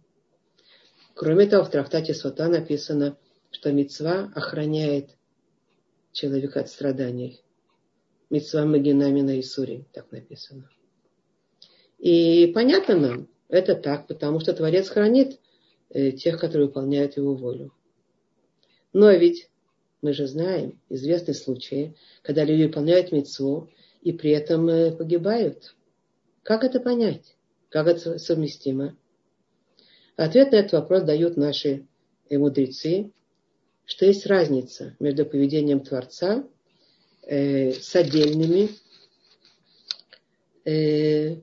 Кроме 1.15 1.47
того, 1.47 1.63
в 1.63 1.69
трактате 1.69 2.13
Сота 2.13 2.47
написано, 2.47 3.17
что 3.51 3.71
мецва 3.71 4.31
охраняет 4.35 5.11
человека 6.11 6.61
от 6.61 6.69
страданий. 6.69 7.41
Мецва 8.29 8.65
Магинами 8.65 9.21
на 9.21 9.39
Исуре, 9.39 9.85
так 9.91 10.11
написано. 10.11 10.69
И 11.99 12.47
понятно 12.47 12.97
нам, 12.97 13.27
это 13.47 13.75
так, 13.75 14.07
потому 14.07 14.39
что 14.39 14.53
Творец 14.53 14.89
хранит 14.89 15.39
э, 15.89 16.11
тех, 16.11 16.39
которые 16.39 16.67
выполняют 16.67 17.17
его 17.17 17.35
волю. 17.35 17.73
Но 18.91 19.11
ведь 19.11 19.49
мы 20.03 20.13
же 20.13 20.27
знаем 20.27 20.79
известные 20.89 21.33
случаи, 21.33 21.95
когда 22.21 22.43
люди 22.43 22.65
выполняют 22.65 23.11
мецву 23.11 23.69
и 24.01 24.11
при 24.11 24.31
этом 24.31 24.67
э, 24.69 24.91
погибают. 24.91 25.75
Как 26.43 26.63
это 26.63 26.79
понять? 26.79 27.35
Как 27.69 27.87
это 27.87 28.19
совместимо? 28.19 28.95
Ответ 30.15 30.51
на 30.51 30.57
этот 30.57 30.73
вопрос 30.73 31.03
дают 31.03 31.37
наши 31.37 31.87
э, 32.29 32.37
мудрецы, 32.37 33.11
что 33.85 34.05
есть 34.05 34.25
разница 34.27 34.95
между 34.99 35.25
поведением 35.25 35.79
Творца 35.79 36.45
э, 37.23 37.71
с 37.71 37.95
отдельными 37.95 38.69
э, 40.65 41.37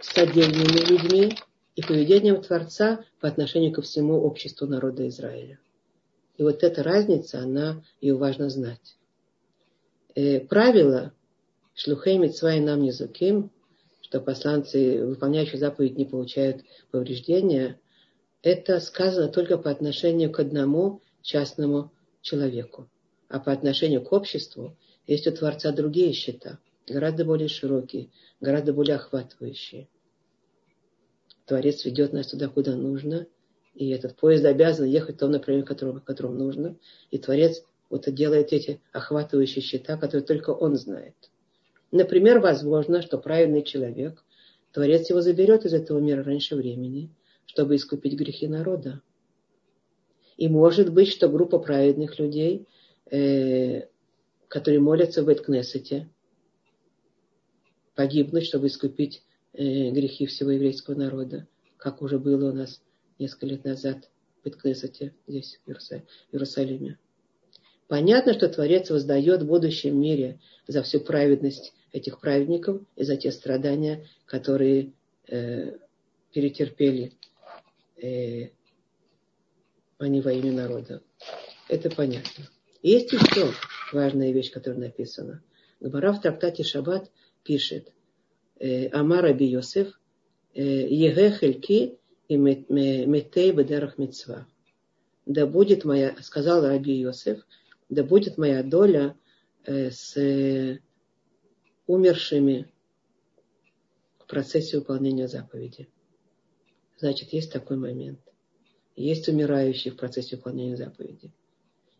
с 0.00 0.16
отдельными 0.16 0.88
людьми 0.88 1.34
и 1.74 1.82
поведением 1.82 2.40
Творца 2.42 3.04
по 3.20 3.28
отношению 3.28 3.72
ко 3.72 3.82
всему 3.82 4.20
обществу 4.22 4.66
народа 4.66 5.06
Израиля. 5.08 5.58
И 6.38 6.42
вот 6.42 6.62
эта 6.62 6.82
разница, 6.84 7.40
она, 7.40 7.82
ее 8.00 8.14
важно 8.14 8.48
знать. 8.48 8.96
Э, 10.14 10.40
правило 10.40 11.12
шлюхей 11.74 12.16
митцвай 12.16 12.60
нам 12.60 12.82
низуким, 12.82 13.50
что 14.00 14.20
посланцы, 14.20 15.04
выполняющие 15.04 15.58
заповедь, 15.58 15.98
не 15.98 16.04
получают 16.04 16.62
повреждения, 16.92 17.80
это 18.42 18.78
сказано 18.78 19.28
только 19.28 19.58
по 19.58 19.68
отношению 19.68 20.30
к 20.30 20.38
одному 20.38 21.02
частному 21.22 21.90
человеку. 22.22 22.88
А 23.28 23.40
по 23.40 23.50
отношению 23.52 24.02
к 24.02 24.12
обществу 24.12 24.76
есть 25.08 25.26
у 25.26 25.32
Творца 25.32 25.72
другие 25.72 26.12
счета, 26.12 26.60
гораздо 26.86 27.24
более 27.24 27.48
широкие, 27.48 28.10
гораздо 28.40 28.72
более 28.72 28.94
охватывающие. 28.94 29.88
Творец 31.46 31.84
ведет 31.84 32.12
нас 32.12 32.28
туда, 32.28 32.48
куда 32.48 32.76
нужно, 32.76 33.26
И 33.74 33.90
этот 33.90 34.16
поезд 34.16 34.44
обязан 34.44 34.86
ехать 34.86 35.16
в 35.16 35.18
том 35.18 35.30
направлении, 35.30 35.64
которому, 35.64 36.00
которому 36.00 36.34
нужно. 36.34 36.76
И 37.10 37.18
Творец 37.18 37.62
вот 37.90 38.12
делает 38.12 38.52
эти 38.52 38.80
охватывающие 38.92 39.62
счета, 39.62 39.96
которые 39.96 40.26
только 40.26 40.50
он 40.50 40.76
знает. 40.76 41.14
Например, 41.90 42.40
возможно, 42.40 43.02
что 43.02 43.18
правильный 43.18 43.62
человек, 43.62 44.22
Творец 44.72 45.08
его 45.08 45.20
заберет 45.20 45.64
из 45.64 45.72
этого 45.72 45.98
мира 45.98 46.22
раньше 46.22 46.54
времени, 46.54 47.10
чтобы 47.46 47.76
искупить 47.76 48.14
грехи 48.14 48.46
народа. 48.46 49.00
И 50.36 50.48
может 50.48 50.92
быть, 50.92 51.08
что 51.08 51.28
группа 51.28 51.58
праведных 51.58 52.18
людей, 52.18 52.66
э, 53.10 53.86
которые 54.48 54.80
молятся 54.80 55.22
в 55.22 55.28
Эткнесете, 55.28 56.08
погибнуть, 57.94 58.44
чтобы 58.44 58.68
искупить 58.68 59.22
э, 59.54 59.90
грехи 59.90 60.26
всего 60.26 60.50
еврейского 60.50 60.94
народа, 60.94 61.48
как 61.78 62.02
уже 62.02 62.18
было 62.18 62.50
у 62.50 62.54
нас 62.54 62.80
несколько 63.18 63.46
лет 63.46 63.64
назад 63.64 64.10
в 64.42 64.48
Эткнесете 64.48 65.14
здесь, 65.26 65.60
в 65.66 65.70
Иерусалиме. 66.32 66.98
Понятно, 67.88 68.34
что 68.34 68.48
Творец 68.48 68.90
воздает 68.90 69.42
в 69.42 69.46
будущем 69.46 70.00
мире 70.00 70.40
за 70.66 70.82
всю 70.82 71.00
праведность 71.00 71.72
этих 71.92 72.20
праведников 72.20 72.82
и 72.96 73.04
за 73.04 73.16
те 73.16 73.32
страдания, 73.32 74.06
которые 74.26 74.92
э, 75.26 75.78
перетерпели 76.32 77.12
э, 77.96 78.50
они 79.98 80.20
во 80.20 80.32
имя 80.32 80.52
народа. 80.52 81.02
Это 81.68 81.90
понятно. 81.90 82.44
Есть 82.82 83.12
еще 83.12 83.52
важная 83.92 84.32
вещь, 84.32 84.52
которая 84.52 84.80
написана. 84.80 85.42
Гмара 85.80 86.12
в 86.12 86.20
трактате 86.20 86.62
Шаббат 86.62 87.10
пишет 87.42 87.92
э, 88.60 88.88
Амар 88.88 89.24
Аби 89.24 89.44
Йосеф 89.44 89.98
э, 90.54 90.62
Еге 90.62 91.30
Хельки 91.30 91.98
и 92.28 92.36
Метей 92.36 93.52
Бедерах 93.52 93.98
Мецва. 93.98 94.46
Да 95.26 95.46
будет 95.46 95.84
моя, 95.84 96.14
сказал 96.22 96.62
Раби 96.66 96.92
Йосеф, 96.92 97.46
да 97.88 98.02
будет 98.02 98.38
моя 98.38 98.62
доля 98.62 99.16
э, 99.64 99.90
с 99.90 100.78
умершими 101.86 102.70
в 104.18 104.26
процессе 104.26 104.78
выполнения 104.78 105.26
заповеди. 105.26 105.88
Значит, 106.98 107.32
есть 107.32 107.52
такой 107.52 107.76
момент. 107.76 108.20
Есть 108.94 109.28
умирающие 109.28 109.92
в 109.92 109.96
процессе 109.96 110.36
выполнения 110.36 110.76
заповеди. 110.76 111.32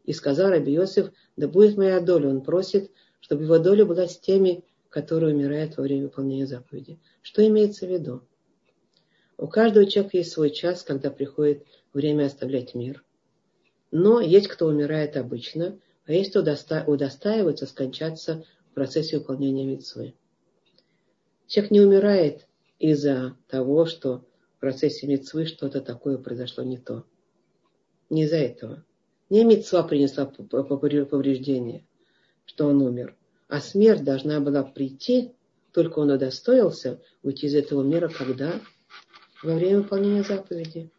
И 0.05 0.13
сказал 0.13 0.51
Раби 0.51 0.73
Йосиф, 0.73 1.11
да 1.37 1.49
будет 1.49 1.77
моя 1.77 2.01
доля. 2.01 2.29
Он 2.29 2.43
просит, 2.43 2.91
чтобы 3.21 3.45
его 3.45 3.59
доля 3.59 3.87
была 3.87 4.07
с 4.09 4.19
теми, 4.19 4.65
которые 4.91 5.35
умирают 5.35 5.77
во 5.77 5.83
время 5.83 6.05
выполнения 6.05 6.47
заповеди. 6.47 6.99
Что 7.23 7.47
имеется 7.47 7.87
в 7.87 7.91
виду? 7.91 8.23
У 9.39 9.47
каждого 9.47 9.87
человека 9.87 10.17
есть 10.17 10.33
свой 10.33 10.51
час, 10.51 10.83
когда 10.83 11.11
приходит 11.13 11.65
время 11.95 12.27
оставлять 12.27 12.75
мир. 12.75 13.05
Но 13.93 14.21
есть 14.21 14.49
кто 14.49 14.67
умирает 14.67 15.17
обычно, 15.17 15.79
а 16.07 16.13
есть 16.13 16.31
кто 16.31 16.41
удостаивается 16.41 17.67
скончаться 17.67 18.45
в 18.71 18.75
процессе 18.75 19.19
выполнения 19.19 19.65
митцвы. 19.65 20.15
Человек 21.47 21.71
не 21.71 21.81
умирает 21.81 22.47
из-за 22.81 23.37
того, 23.47 23.87
что 23.87 24.25
в 24.57 24.61
процессе 24.61 25.07
митцвы 25.07 25.47
что-то 25.47 25.81
такое 25.81 26.19
произошло 26.19 26.65
не 26.65 26.77
то. 26.77 27.05
Не 28.11 28.25
из-за 28.25 28.39
этого. 28.39 28.85
Не 29.31 29.45
митцва 29.45 29.85
принесла 29.85 30.27
повреждение, 30.27 31.87
что 32.45 32.67
он 32.67 32.83
умер. 32.83 33.17
А 33.47 33.61
смерть 33.61 34.03
должна 34.03 34.41
была 34.41 34.65
прийти, 34.65 35.33
только 35.73 36.01
он 36.01 36.11
удостоился 36.11 37.01
уйти 37.23 37.47
из 37.47 37.55
этого 37.55 37.83
мира, 37.85 38.09
когда? 38.09 38.61
Во 39.43 39.55
время 39.55 39.79
выполнения 39.79 40.25
заповеди. 40.25 40.91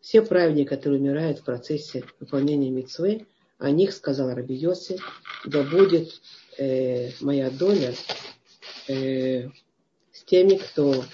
Все 0.00 0.20
праведники, 0.20 0.68
которые 0.68 1.00
умирают 1.00 1.38
в 1.38 1.44
процессе 1.44 2.04
выполнения 2.18 2.70
митцвы, 2.70 3.26
о 3.58 3.70
них 3.70 3.92
сказал 3.92 4.34
Раби 4.34 4.54
Йоси, 4.54 4.98
да 5.44 5.62
будет 5.62 6.20
э, 6.58 7.10
моя 7.20 7.50
доля 7.50 7.94
э, 8.88 9.48
с 10.12 10.24
теми, 10.24 10.56
кто 10.56 11.04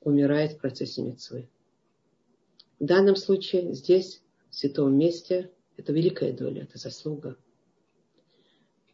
умирает 0.00 0.52
в 0.52 0.58
процессе 0.58 1.02
мецвы. 1.02 1.48
В 2.78 2.84
данном 2.86 3.16
случае 3.16 3.74
здесь, 3.74 4.22
в 4.48 4.56
святом 4.56 4.96
месте, 4.96 5.50
это 5.76 5.92
великая 5.92 6.32
доля, 6.32 6.62
это 6.62 6.78
заслуга. 6.78 7.36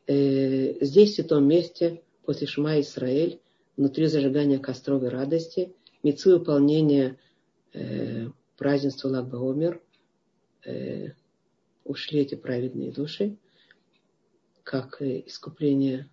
Э, 0.08 0.84
здесь, 0.84 1.12
в 1.12 1.14
святом 1.14 1.46
месте, 1.46 2.02
после 2.24 2.48
Шма 2.48 2.80
Исраэль, 2.80 3.40
внутри 3.76 4.06
зажигания 4.06 4.58
костровой 4.58 5.08
радости, 5.08 5.72
мецвы 6.06 6.38
выполнения 6.38 7.18
э, 7.72 8.28
празднества 8.56 9.08
Лагбаомер, 9.08 9.82
э, 10.64 11.08
ушли 11.84 12.20
эти 12.20 12.36
праведные 12.36 12.92
души, 12.92 13.36
как 14.62 15.02
искупление. 15.02 16.08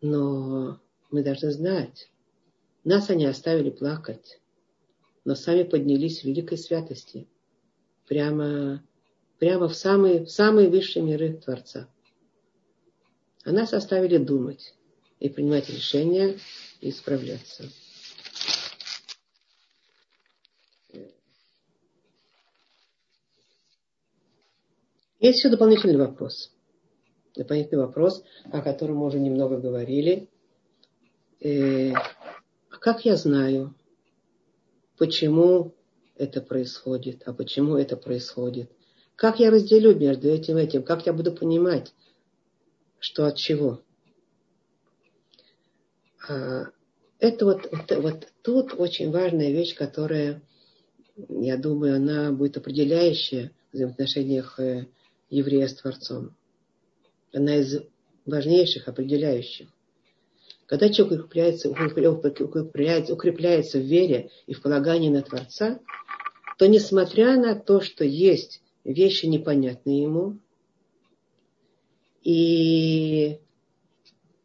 Но 0.00 0.80
мы 1.10 1.22
должны 1.22 1.52
знать, 1.52 2.10
нас 2.82 3.08
они 3.08 3.24
оставили 3.24 3.70
плакать, 3.70 4.40
но 5.24 5.36
сами 5.36 5.62
поднялись 5.62 6.22
в 6.22 6.24
великой 6.24 6.58
святости, 6.58 7.28
прямо, 8.08 8.82
прямо 9.38 9.68
в, 9.68 9.76
самые, 9.76 10.24
в 10.24 10.30
самые 10.30 10.68
высшие 10.68 11.04
миры 11.04 11.34
Творца. 11.34 11.88
А 13.44 13.52
нас 13.52 13.72
оставили 13.72 14.18
думать 14.18 14.74
и 15.20 15.28
принимать 15.28 15.70
решения 15.70 16.36
и 16.80 16.90
исправляться. 16.90 17.70
Есть 25.20 25.38
еще 25.38 25.48
дополнительный 25.48 25.96
вопрос. 25.96 26.52
Дополнительный 27.34 27.84
вопрос, 27.84 28.22
о 28.52 28.62
котором 28.62 28.98
мы 28.98 29.06
уже 29.06 29.18
немного 29.18 29.58
говорили. 29.58 30.28
Э, 31.40 31.92
как 32.68 33.04
я 33.04 33.16
знаю, 33.16 33.74
почему 34.96 35.74
это 36.16 36.40
происходит, 36.40 37.22
а 37.26 37.32
почему 37.32 37.76
это 37.76 37.96
происходит? 37.96 38.70
Как 39.16 39.40
я 39.40 39.50
разделю 39.50 39.96
между 39.96 40.28
этим 40.28 40.58
и 40.58 40.62
этим? 40.62 40.84
Как 40.84 41.06
я 41.06 41.12
буду 41.12 41.32
понимать, 41.32 41.92
что 43.00 43.26
от 43.26 43.36
чего? 43.36 43.82
А, 46.28 46.66
это 47.18 47.44
вот, 47.44 47.68
вот, 47.72 47.96
вот 47.96 48.28
тут 48.42 48.74
очень 48.78 49.10
важная 49.10 49.50
вещь, 49.50 49.74
которая, 49.74 50.42
я 51.28 51.56
думаю, 51.56 51.96
она 51.96 52.30
будет 52.30 52.56
определяющая 52.56 53.50
в 53.70 53.74
взаимоотношениях 53.74 54.60
э, 54.60 54.86
еврея 55.30 55.68
с 55.68 55.74
Творцом. 55.74 56.34
Она 57.32 57.56
из 57.56 57.82
важнейших, 58.24 58.88
определяющих. 58.88 59.68
Когда 60.66 60.90
человек 60.90 61.20
укрепляется, 61.20 61.70
укрепляется, 61.70 63.14
укрепляется 63.14 63.78
в 63.78 63.82
вере 63.82 64.30
и 64.46 64.54
в 64.54 64.60
полагании 64.60 65.08
на 65.08 65.22
Творца, 65.22 65.80
то 66.58 66.66
несмотря 66.66 67.36
на 67.36 67.54
то, 67.54 67.80
что 67.80 68.04
есть 68.04 68.62
вещи 68.84 69.26
непонятные 69.26 70.02
ему, 70.02 70.38
и 72.22 73.38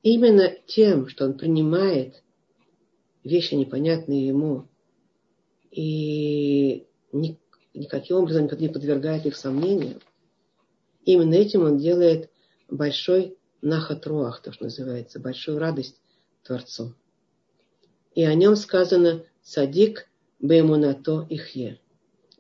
именно 0.02 0.56
тем, 0.67 1.08
что 1.08 1.26
он 1.26 1.38
принимает 1.38 2.24
вещи 3.24 3.56
непонятные 3.56 4.28
ему, 4.28 4.67
и 5.72 6.86
никаким 7.74 8.17
образом 8.17 8.48
не 8.60 8.69
подвергает 8.69 9.26
их 9.26 9.36
сомнениям, 9.36 10.00
именно 11.06 11.36
этим 11.36 11.63
он 11.63 11.78
делает 11.78 12.30
большой 12.70 13.38
нахатруах, 13.62 14.42
то, 14.42 14.52
что 14.52 14.66
называется, 14.66 15.20
большую 15.20 15.58
радость 15.58 16.02
Творцу. 16.44 16.96
И 18.13 18.24
о 18.24 18.34
нем 18.36 18.56
сказано 18.56 19.24
«Садик 19.42 20.10
бемунато 20.39 21.26
ихе». 21.30 21.80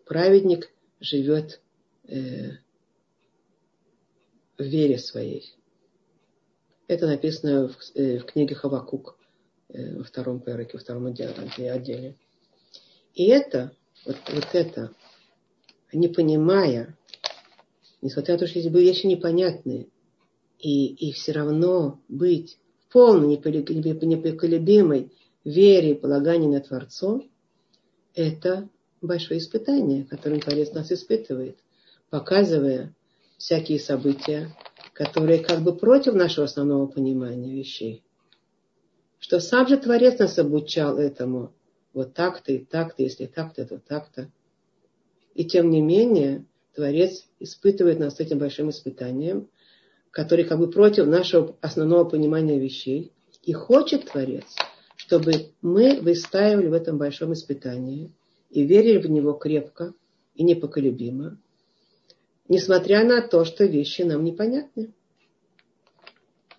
Праведник 0.05 0.71
живет 0.99 1.61
э, 2.07 2.51
в 4.57 4.63
вере 4.63 4.99
своей. 4.99 5.55
Это 6.87 7.07
написано 7.07 7.69
в, 7.69 7.77
э, 7.95 8.19
в 8.19 8.25
книге 8.25 8.55
Хавакук 8.55 9.17
э, 9.69 9.97
во 9.97 10.03
втором 10.03 10.41
переке, 10.41 10.71
во 10.73 10.79
втором 10.79 11.05
отделе. 11.07 12.17
И 13.13 13.27
это, 13.27 13.75
вот, 14.05 14.17
вот 14.33 14.47
это, 14.53 14.93
не 15.93 16.07
понимая, 16.07 16.97
несмотря 18.03 18.35
на 18.35 18.39
то, 18.39 18.47
что 18.47 18.59
здесь 18.59 18.71
были 18.71 18.85
вещи 18.85 19.07
непонятные, 19.07 19.87
и, 20.59 20.87
и 20.87 21.11
все 21.13 21.31
равно 21.31 21.99
быть 22.07 22.57
полной 22.91 23.37
непоколебимой 23.37 25.11
вере 25.43 25.91
и 25.91 25.95
полагании 25.95 26.47
на 26.47 26.61
Творцом, 26.61 27.29
это 28.13 28.69
большое 29.01 29.39
испытание, 29.39 30.03
которым 30.05 30.39
Творец 30.39 30.71
нас 30.73 30.91
испытывает, 30.91 31.57
показывая 32.09 32.93
всякие 33.37 33.79
события, 33.79 34.55
которые 34.93 35.39
как 35.39 35.61
бы 35.61 35.75
против 35.75 36.13
нашего 36.13 36.45
основного 36.45 36.85
понимания 36.87 37.53
вещей. 37.55 38.03
Что 39.19 39.39
сам 39.39 39.67
же 39.67 39.77
Творец 39.77 40.19
нас 40.19 40.37
обучал 40.37 40.97
этому 40.97 41.53
вот 41.93 42.13
так-то 42.13 42.51
и 42.51 42.59
так-то, 42.59 43.01
если 43.03 43.25
так-то, 43.25 43.65
то 43.65 43.79
так-то. 43.79 44.29
И 45.33 45.45
тем 45.45 45.69
не 45.69 45.81
менее, 45.81 46.45
Творец 46.73 47.25
испытывает 47.39 47.99
нас 47.99 48.19
этим 48.19 48.39
большим 48.39 48.69
испытанием, 48.69 49.47
который 50.11 50.45
как 50.45 50.59
бы 50.59 50.69
против 50.69 51.05
нашего 51.07 51.55
основного 51.61 52.03
понимания 52.05 52.59
вещей. 52.59 53.11
И 53.43 53.53
хочет 53.53 54.05
Творец, 54.05 54.45
чтобы 54.95 55.51
мы 55.61 55.99
выстаивали 55.99 56.67
в 56.67 56.73
этом 56.73 56.97
большом 56.97 57.33
испытании 57.33 58.11
и 58.49 58.63
верили 58.63 58.99
в 58.99 59.09
него 59.09 59.33
крепко 59.33 59.93
и 60.35 60.43
непоколебимо, 60.43 61.37
несмотря 62.47 63.03
на 63.03 63.21
то, 63.21 63.43
что 63.43 63.65
вещи 63.65 64.03
нам 64.03 64.23
непонятны. 64.23 64.93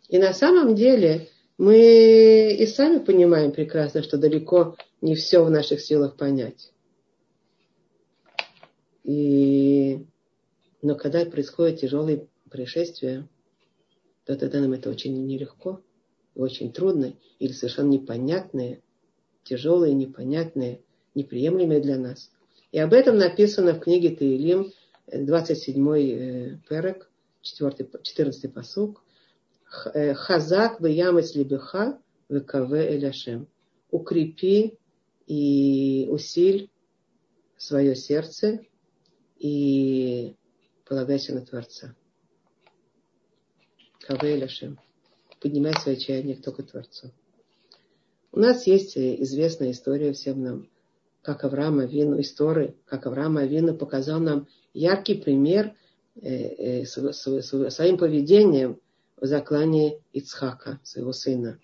И 0.08 0.18
на 0.18 0.32
самом 0.34 0.74
деле 0.74 1.28
мы 1.56 2.54
и 2.58 2.66
сами 2.66 2.98
понимаем 2.98 3.52
прекрасно, 3.52 4.02
что 4.02 4.18
далеко 4.18 4.76
не 5.00 5.14
все 5.14 5.42
в 5.42 5.50
наших 5.50 5.80
силах 5.80 6.16
понять. 6.16 6.73
И... 9.04 10.04
Но 10.82 10.96
когда 10.96 11.24
происходят 11.24 11.80
тяжелые 11.80 12.26
происшествия, 12.50 13.28
то 14.24 14.36
тогда 14.36 14.60
нам 14.60 14.72
это 14.72 14.90
очень 14.90 15.26
нелегко, 15.26 15.80
очень 16.34 16.72
трудно 16.72 17.14
или 17.38 17.52
совершенно 17.52 17.90
непонятные, 17.90 18.82
тяжелые, 19.44 19.94
непонятные, 19.94 20.80
неприемлемые 21.14 21.80
для 21.80 21.98
нас. 21.98 22.30
И 22.72 22.78
об 22.78 22.92
этом 22.92 23.18
написано 23.18 23.74
в 23.74 23.80
книге 23.80 24.16
Таилим, 24.16 24.72
27-й 25.12 26.58
перек, 26.68 27.10
14-й 27.42 28.48
посук. 28.48 29.02
Э, 29.92 30.14
Хазак 30.14 30.80
веямец 30.80 31.34
либеха 31.34 31.98
векаве 32.28 32.96
эляшем. 32.96 33.48
Укрепи 33.90 34.78
и 35.26 36.08
усиль 36.10 36.70
свое 37.56 37.94
сердце 37.94 38.60
и 39.36 40.36
полагайся 40.86 41.34
на 41.34 41.44
Творца. 41.44 41.94
Каве 44.00 44.36
эляшем. 44.36 44.78
Поднимай 45.40 45.74
свое 45.74 45.98
чаяние 45.98 46.36
только 46.36 46.62
Творцу. 46.62 47.10
У 48.32 48.40
нас 48.40 48.66
есть 48.66 48.98
известная 48.98 49.70
история 49.70 50.12
всем 50.12 50.42
нам, 50.42 50.68
как 51.22 51.44
Авраам 51.44 51.78
Авину, 51.78 52.20
истории, 52.20 52.76
как 52.84 53.06
Авраам 53.06 53.38
Авину 53.38 53.74
показал 53.76 54.20
нам 54.20 54.48
яркий 54.72 55.14
пример 55.14 55.74
э, 56.20 56.82
э, 56.82 56.84
своим 56.84 57.96
поведением 57.96 58.80
в 59.16 59.26
заклании 59.26 60.02
Ицхака, 60.12 60.80
своего 60.82 61.12
сына. 61.12 61.58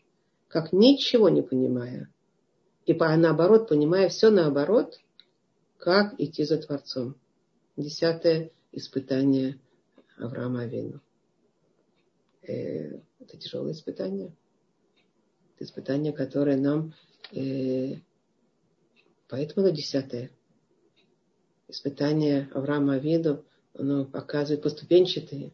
Как 0.48 0.72
ничего 0.72 1.28
не 1.28 1.42
понимая. 1.42 2.08
И 2.86 2.94
наоборот, 2.94 3.68
понимая 3.68 4.08
все 4.08 4.30
наоборот, 4.30 4.98
как 5.78 6.14
идти 6.18 6.44
за 6.44 6.58
Творцом. 6.58 7.16
Десятое 7.80 8.50
испытание 8.72 9.58
Авраама 10.18 10.62
Авину. 10.62 11.00
Э, 12.42 13.00
это 13.18 13.38
тяжелое 13.38 13.72
испытание. 13.72 14.36
Это 15.54 15.64
испытание, 15.64 16.12
которое 16.12 16.58
нам... 16.58 16.92
Э, 17.32 17.94
поэтому 19.28 19.66
оно 19.66 19.74
десятое. 19.74 20.30
Испытание 21.68 22.50
Авраама 22.52 22.96
Авину, 22.96 23.46
оно 23.72 24.04
показывает 24.04 24.62
поступенчатые 24.62 25.52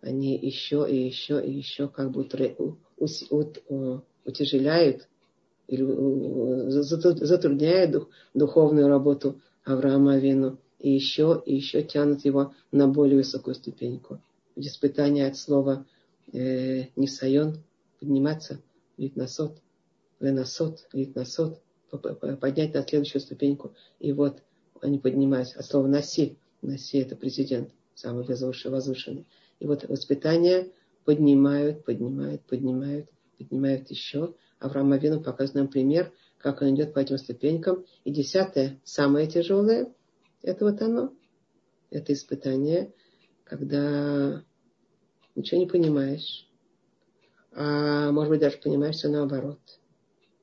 они 0.00 0.36
еще 0.36 0.86
и 0.88 0.96
еще 0.96 1.44
и 1.44 1.52
еще 1.52 1.88
как 1.88 2.10
бы 2.10 2.22
утяжеляют 4.24 5.08
или 5.66 5.82
затрудняют 6.68 8.08
духовную 8.34 8.88
работу 8.88 9.40
Авраама 9.64 10.14
Авину 10.14 10.58
и 10.86 10.90
еще 10.90 11.42
и 11.44 11.56
еще 11.56 11.82
тянут 11.82 12.24
его 12.24 12.54
на 12.70 12.86
более 12.86 13.16
высокую 13.16 13.56
ступеньку. 13.56 14.20
Ведь 14.54 14.68
испытание 14.68 15.26
от 15.26 15.36
слова 15.36 15.84
э, 16.32 16.84
нисайон, 16.94 17.56
подниматься, 17.98 18.62
литнасот, 18.96 19.58
ленасот, 20.20 20.86
литнасот, 20.92 21.60
поднять 22.40 22.72
на 22.72 22.86
следующую 22.86 23.20
ступеньку. 23.20 23.74
И 23.98 24.12
вот 24.12 24.44
они 24.80 25.00
поднимаются 25.00 25.58
от 25.58 25.66
слова 25.66 25.88
наси. 25.88 26.38
Наси 26.62 26.98
это 26.98 27.16
президент, 27.16 27.70
самый 27.96 28.24
возвышенный. 28.24 29.26
И 29.58 29.66
вот 29.66 29.88
воспитание 29.88 30.70
поднимают, 31.04 31.84
поднимают, 31.84 32.42
поднимают, 32.42 33.08
поднимают 33.38 33.90
еще. 33.90 34.34
Авраам 34.60 34.92
Авину 34.92 35.20
показывает 35.20 35.54
нам 35.54 35.66
пример, 35.66 36.12
как 36.38 36.62
он 36.62 36.76
идет 36.76 36.94
по 36.94 37.00
этим 37.00 37.18
ступенькам. 37.18 37.84
И 38.04 38.12
десятое, 38.12 38.80
самое 38.84 39.26
тяжелое, 39.26 39.92
это 40.46 40.64
вот 40.64 40.80
оно. 40.80 41.12
Это 41.90 42.12
испытание, 42.12 42.92
когда 43.44 44.44
ничего 45.34 45.60
не 45.60 45.66
понимаешь. 45.66 46.48
А 47.52 48.12
может 48.12 48.30
быть 48.30 48.40
даже 48.40 48.58
понимаешь 48.58 48.96
все 48.96 49.08
наоборот. 49.08 49.58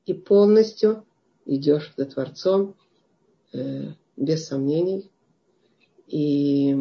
И 0.04 0.12
полностью 0.12 1.06
идешь 1.46 1.92
за 1.96 2.04
Творцом 2.04 2.76
э, 3.52 3.92
без 4.16 4.46
сомнений. 4.46 5.10
И 6.06 6.74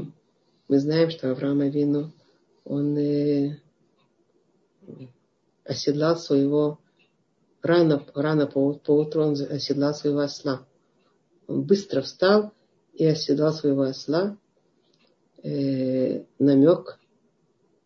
мы 0.67 0.79
знаем, 0.79 1.09
что 1.09 1.31
Авраам 1.31 1.61
Авину 1.61 2.11
он 2.65 2.97
э, 2.97 3.59
оседлал 5.63 6.17
своего, 6.17 6.79
рано, 7.61 8.05
рано 8.15 8.47
по, 8.47 8.73
по 8.73 8.91
утру 8.91 9.23
он 9.23 9.33
оседлал 9.33 9.93
своего 9.93 10.19
осла. 10.19 10.67
Он 11.47 11.63
быстро 11.63 12.01
встал 12.01 12.53
и 12.93 13.05
оседлал 13.05 13.53
своего 13.53 13.83
осла. 13.83 14.37
Э, 15.43 16.23
намек, 16.39 16.99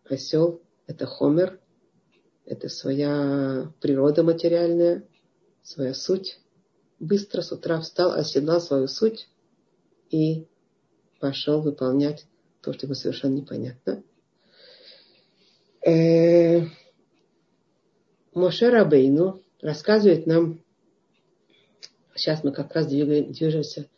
осел, 0.07 0.61
это 0.85 1.05
хомер, 1.05 1.59
это 2.45 2.69
своя 2.69 3.73
природа 3.81 4.23
материальная, 4.23 5.07
своя 5.63 5.93
суть. 5.93 6.39
Быстро 6.99 7.41
с 7.41 7.51
утра 7.51 7.79
встал, 7.81 8.11
оседлал 8.11 8.61
свою 8.61 8.87
суть 8.87 9.27
и 10.09 10.47
пошел 11.19 11.61
выполнять 11.61 12.25
то, 12.61 12.73
что 12.73 12.85
ему 12.85 12.95
совершенно 12.95 13.35
непонятно. 13.35 14.03
Э, 15.85 16.61
Моше 18.33 18.69
Рабейну 18.69 19.41
рассказывает 19.61 20.27
нам, 20.27 20.63
сейчас 22.13 22.43
мы 22.43 22.51
как 22.51 22.73
раз 22.73 22.87
движемся 22.87 23.89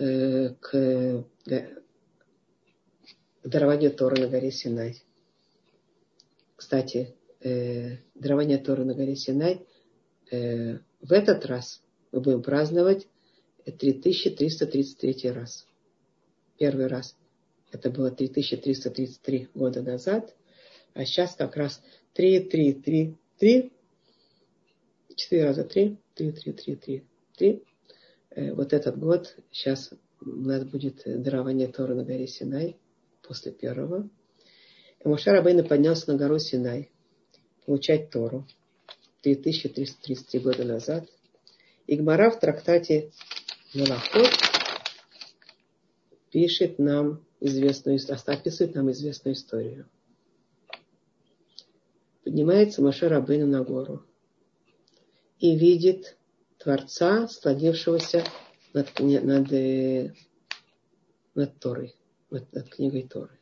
к, 0.00 0.56
к, 0.60 1.24
к 1.44 1.82
дарованию 3.44 3.92
Торы 3.92 4.20
на 4.20 4.28
горе 4.28 4.50
Синай. 4.50 5.02
Кстати, 6.56 7.14
э, 7.40 7.96
дарование 8.14 8.58
Торы 8.58 8.84
на 8.84 8.94
горе 8.94 9.16
Синай 9.16 9.66
э, 10.30 10.78
в 11.00 11.12
этот 11.12 11.46
раз 11.46 11.82
мы 12.12 12.20
будем 12.20 12.42
праздновать 12.42 13.06
3333 13.64 15.30
раз. 15.30 15.66
Первый 16.58 16.86
раз 16.86 17.16
это 17.72 17.90
было 17.90 18.10
3333 18.10 19.48
года 19.54 19.82
назад– 19.82 20.34
а 20.94 21.04
сейчас 21.04 21.34
как 21.34 21.56
раз 21.56 21.82
3, 22.14 22.40
3, 22.40 22.72
3, 22.74 23.16
3. 23.38 23.72
4 25.16 25.44
раза 25.44 25.64
3. 25.64 25.96
3, 26.14 26.32
3, 26.32 26.52
3, 26.52 26.76
3, 26.76 27.04
3. 27.36 27.62
Вот 28.36 28.72
этот 28.72 28.98
год, 28.98 29.36
сейчас 29.50 29.92
у 30.20 30.28
нас 30.28 30.64
будет 30.64 31.02
дарование 31.04 31.68
Тора 31.68 31.94
на 31.94 32.04
горе 32.04 32.26
Синай 32.26 32.76
после 33.22 33.52
первого. 33.52 34.08
И 35.04 35.08
Моше 35.08 35.30
Рабейна 35.30 35.64
поднялся 35.64 36.12
на 36.12 36.18
гору 36.18 36.38
Синай 36.38 36.90
получать 37.66 38.10
Тору 38.10 38.46
3333 39.22 40.40
года 40.40 40.64
назад. 40.64 41.08
И 41.86 41.96
Гмара 41.96 42.30
в 42.30 42.38
трактате 42.38 43.10
Малахот 43.74 44.30
пишет 46.30 46.78
нам 46.78 47.24
известную, 47.40 47.98
описывает 48.26 48.74
нам 48.74 48.90
известную 48.92 49.34
историю 49.34 49.88
поднимается 52.30 52.80
Маше 52.80 53.08
Рабейну 53.08 53.46
на 53.46 53.64
гору 53.64 54.04
и 55.40 55.56
видит 55.56 56.16
Творца, 56.60 57.26
склонившегося 57.26 58.22
над, 58.74 59.00
над, 59.00 59.50
э, 59.50 60.12
над 61.34 61.58
Торой, 61.58 61.96
над, 62.30 62.52
над 62.52 62.68
книгой 62.68 63.08
Торы. 63.08 63.38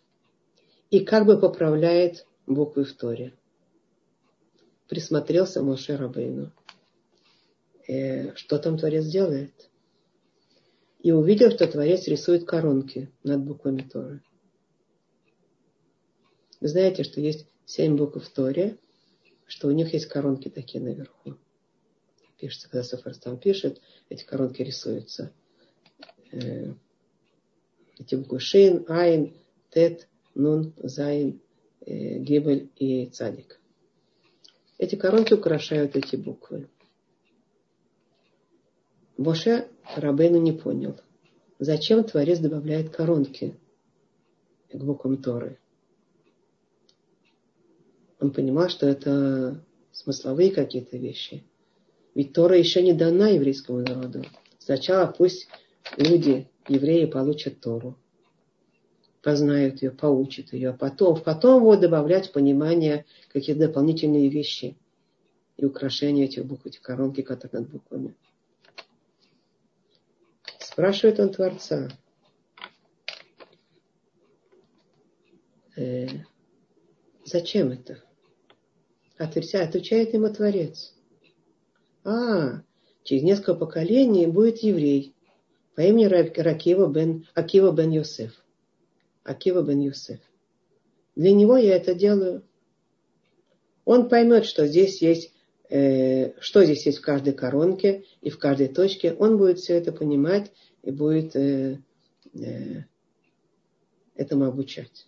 И 0.90 1.00
как 1.00 1.26
бы 1.26 1.40
поправляет 1.40 2.26
буквы 2.46 2.85
в 2.85 2.92
Торе. 2.92 3.35
Присмотрелся 4.88 5.62
Моше 5.62 5.96
Рабейну. 5.96 6.52
Э, 7.88 8.37
что 8.37 8.57
там 8.61 8.78
Творец 8.78 9.07
делает? 9.07 9.68
И 11.00 11.11
увидел, 11.11 11.50
что 11.50 11.66
Творец 11.66 12.07
рисует 12.07 12.46
коронки 12.46 13.11
над 13.24 13.42
буквами 13.42 13.83
Торы. 13.83 14.22
Вы 16.61 16.68
знаете, 16.68 17.02
что 17.02 17.20
есть 17.20 17.48
семь 17.64 17.96
букв 17.96 18.24
в 18.24 18.33
Торе, 18.33 18.78
что 19.46 19.66
у 19.66 19.72
них 19.72 19.92
есть 19.92 20.07
коронки 20.07 20.48
такие 20.48 20.83
наверху. 20.83 21.37
Пишется, 22.38 22.68
когда 22.68 22.83
Соферстам 22.83 23.38
пишет, 23.38 23.81
эти 24.09 24.24
коронки 24.24 24.62
рисуются. 24.62 25.33
Эти 26.31 28.14
буквы 28.14 28.40
Шин, 28.40 28.85
Айн, 28.88 29.35
Тет, 29.70 30.09
Нун, 30.35 30.72
Зайн, 30.77 31.40
э, 31.81 32.18
Гибель 32.18 32.70
и 32.77 33.07
Цадик. 33.07 33.61
Эти 34.79 34.94
коронки 34.94 35.35
украшают 35.35 35.96
эти 35.96 36.14
буквы. 36.14 36.68
Боше 39.16 39.68
Рабейну 39.96 40.38
не 40.38 40.53
понял, 40.53 41.01
зачем 41.59 42.05
Творец 42.05 42.38
добавляет 42.38 42.90
коронки 42.90 43.57
к 44.72 44.77
буквам 44.77 45.16
Торы. 45.16 45.59
Он 48.20 48.31
понимал, 48.33 48.68
что 48.68 48.87
это 48.87 49.64
смысловые 49.90 50.53
какие-то 50.53 50.96
вещи. 50.96 51.42
Ведь 52.18 52.33
Тора 52.33 52.59
еще 52.59 52.83
не 52.83 52.94
дана 52.94 53.28
еврейскому 53.28 53.78
народу. 53.78 54.24
Сначала 54.59 55.07
пусть 55.07 55.46
люди, 55.96 56.48
евреи, 56.66 57.04
получат 57.04 57.61
Тору, 57.61 57.96
познают 59.22 59.83
ее, 59.83 59.92
поучат 59.92 60.52
ее, 60.52 60.70
а 60.70 60.72
потом, 60.72 61.22
потом 61.22 61.62
вот 61.62 61.78
добавлять 61.78 62.33
понимание 62.33 63.07
какие-то 63.33 63.68
дополнительные 63.68 64.28
вещи 64.28 64.76
и 65.59 65.64
украшения 65.64 66.24
этих 66.24 66.44
букв, 66.44 66.66
эти 66.66 66.81
коронки, 66.81 67.22
которые 67.22 67.61
над 67.61 67.70
буквами. 67.70 68.16
Спрашивает 70.59 71.20
он 71.20 71.31
Творца. 71.31 71.88
Э, 75.76 76.09
зачем 77.24 77.70
это? 77.70 78.02
Отвечает, 79.18 79.68
отвечает 79.68 80.14
ему 80.14 80.28
Творец. 80.35 80.97
А, 82.09 82.62
через 83.03 83.23
несколько 83.23 83.55
поколений 83.55 84.27
будет 84.27 84.61
еврей 84.61 85.14
по 85.75 85.83
имени 85.83 86.07
Ракива 86.07 86.88
бен, 86.88 87.27
Акива 87.35 87.71
бен 87.71 87.90
Йосеф. 87.90 88.33
Акива 89.25 89.61
бен 89.61 89.81
Йосеф. 89.81 90.18
Для 91.16 91.33
него 91.33 91.59
я 91.59 91.77
это 91.77 91.94
делаю. 91.94 92.44
Он 93.85 94.09
поймет, 94.09 94.47
что 94.47 94.66
здесь 94.66 95.03
есть, 95.03 95.35
э, 95.68 96.33
что 96.40 96.64
здесь 96.64 96.87
есть 96.87 96.99
в 96.99 97.03
каждой 97.03 97.35
коронке 97.35 98.05
и 98.23 98.31
в 98.31 98.38
каждой 98.38 98.68
точке. 98.68 99.12
Он 99.12 99.37
будет 99.37 99.59
все 99.59 99.75
это 99.75 99.92
понимать 99.92 100.51
и 100.83 100.90
будет 100.90 101.37
э, 101.37 101.79
э, 102.33 102.85
этому 104.14 104.47
обучать. 104.47 105.07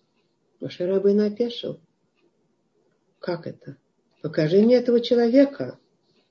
Моше 0.60 0.84
Рабын 0.84 1.20
опешил. 1.20 1.80
Как 3.20 3.46
это? 3.46 3.78
Покажи 4.20 4.60
мне 4.60 4.76
этого 4.76 5.00
человека. 5.00 5.78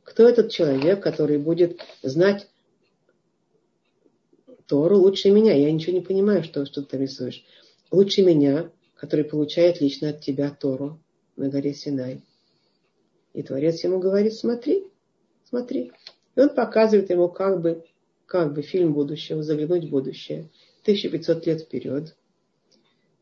Кто 0.09 0.27
этот 0.27 0.49
человек, 0.49 1.03
который 1.03 1.37
будет 1.37 1.79
знать 2.01 2.47
Тору 4.65 4.97
лучше 4.97 5.29
меня? 5.29 5.53
Я 5.53 5.71
ничего 5.71 5.93
не 5.93 6.01
понимаю, 6.01 6.43
что, 6.43 6.65
что 6.65 6.81
ты 6.81 6.97
рисуешь. 6.97 7.45
Лучше 7.91 8.23
меня, 8.23 8.71
который 8.95 9.23
получает 9.23 9.81
лично 9.81 10.09
от 10.09 10.21
тебя 10.21 10.49
Тору 10.49 10.99
на 11.35 11.49
горе 11.49 11.75
Синай. 11.75 12.23
И 13.33 13.43
Творец 13.43 13.83
ему 13.83 13.99
говорит, 13.99 14.33
смотри, 14.33 14.87
смотри. 15.47 15.91
И 16.35 16.39
он 16.39 16.49
показывает 16.55 17.11
ему 17.11 17.29
как 17.29 17.61
бы, 17.61 17.85
как 18.25 18.55
бы 18.55 18.63
фильм 18.63 18.93
будущего, 18.93 19.43
заглянуть 19.43 19.85
в 19.85 19.89
будущее. 19.89 20.49
1500 20.81 21.45
лет 21.45 21.61
вперед. 21.61 22.15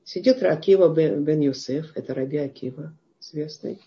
Сидит 0.06 0.42
Ракива 0.42 0.94
бен, 0.94 1.26
бен 1.26 1.42
Юсеф, 1.42 1.92
это 1.96 2.14
Раби 2.14 2.38
Акива, 2.38 2.98
известный 3.20 3.82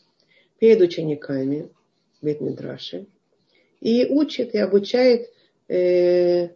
перед 0.58 0.82
учениками 0.82 1.70
Бет-Мидраши 2.22 3.06
и 3.80 4.06
учит 4.06 4.54
и 4.54 4.59
обучает 4.59 5.30
э, 5.68 6.50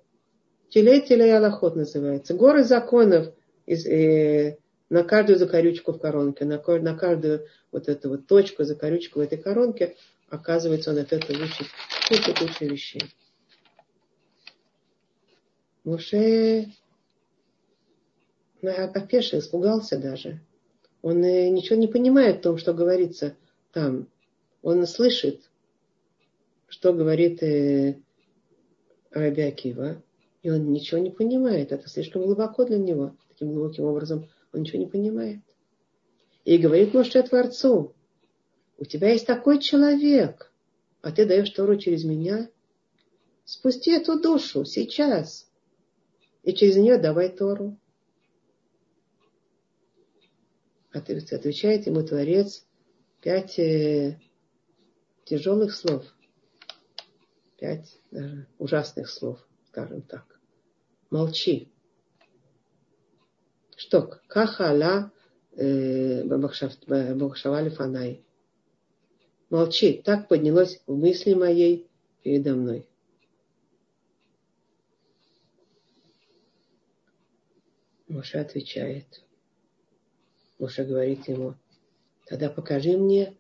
телей 0.69 1.37
Аллахот 1.37 1.77
называется. 1.77 2.35
Горы 2.35 2.65
законов 2.65 3.33
из, 3.67 3.87
э, 3.87 4.59
на 4.91 5.05
каждую 5.05 5.39
закорючку 5.39 5.93
в 5.93 5.99
коронке, 5.99 6.45
на, 6.45 6.63
на 6.81 6.97
каждую 6.97 7.47
вот 7.73 7.89
эту 7.89 8.11
вот 8.11 8.27
точку, 8.27 8.65
закорючку 8.65 9.19
в 9.19 9.23
этой 9.23 9.39
коронке, 9.39 9.97
оказывается, 10.29 10.91
он 10.91 10.99
от 10.99 11.13
этого 11.13 11.43
учит 11.43 11.67
кучу-кучу 12.09 12.65
вещей. 12.67 13.03
Муше 15.85 16.67
опешил, 18.63 19.39
испугался 19.39 19.99
даже. 19.99 20.41
Он 21.03 21.23
э, 21.23 21.49
ничего 21.51 21.79
не 21.79 21.87
понимает 21.87 22.39
в 22.39 22.43
том, 22.43 22.59
что 22.59 22.73
говорится 22.73 23.37
там, 23.73 24.09
он 24.63 24.87
слышит, 24.87 25.51
что 26.75 26.93
говорит 26.93 27.41
э, 27.45 28.01
Раби 29.13 29.55
и 30.43 30.51
он 30.51 30.73
ничего 30.73 31.01
не 31.01 31.11
понимает. 31.11 31.71
Это 31.71 31.89
слишком 31.89 32.23
глубоко 32.23 32.65
для 32.65 32.79
него. 32.79 33.17
Таким 33.29 33.53
глубоким 33.53 33.85
образом 33.85 34.29
он 34.53 34.63
ничего 34.63 34.81
не 34.81 34.89
понимает. 34.89 35.39
И 36.45 36.59
говорит 36.59 36.93
Моше 36.93 37.23
Творцу, 37.23 37.95
у 38.77 38.85
тебя 38.85 39.13
есть 39.13 39.25
такой 39.25 39.61
человек, 39.61 40.53
а 41.01 41.13
ты 41.13 41.27
даешь 41.27 41.51
Тору 41.51 41.79
через 41.79 42.03
меня. 42.03 42.51
Спусти 43.45 43.93
эту 43.93 44.21
душу 44.21 44.65
сейчас. 44.65 45.49
И 46.43 46.53
через 46.55 46.75
нее 46.75 46.99
давай 46.99 47.29
Тору. 47.29 47.79
Отвечает 50.91 51.87
ему 51.87 52.03
Творец, 52.03 52.67
пять 53.23 53.61
э, 53.61 54.19
тяжелых 55.25 55.73
слов, 55.75 56.14
пять 57.59 57.99
даже 58.11 58.47
ужасных 58.59 59.09
слов, 59.09 59.39
скажем 59.69 60.03
так. 60.03 60.41
Молчи. 61.11 61.73
Что? 63.77 64.21
Кахала 64.27 65.13
э, 65.53 66.25
Бахшавали 66.25 67.69
Фанай. 67.71 68.25
Молчи. 69.51 70.03
Так 70.05 70.29
поднялось 70.29 70.81
в 70.87 70.97
мысли 70.97 71.35
моей 71.35 71.89
передо 72.23 72.55
мной. 72.55 72.89
Моша 78.09 78.41
отвечает. 78.41 79.25
Моша 80.59 80.85
говорит 80.85 81.27
ему, 81.29 81.57
Тогда 82.27 82.49
покажи 82.49 82.97
мне 82.97 83.37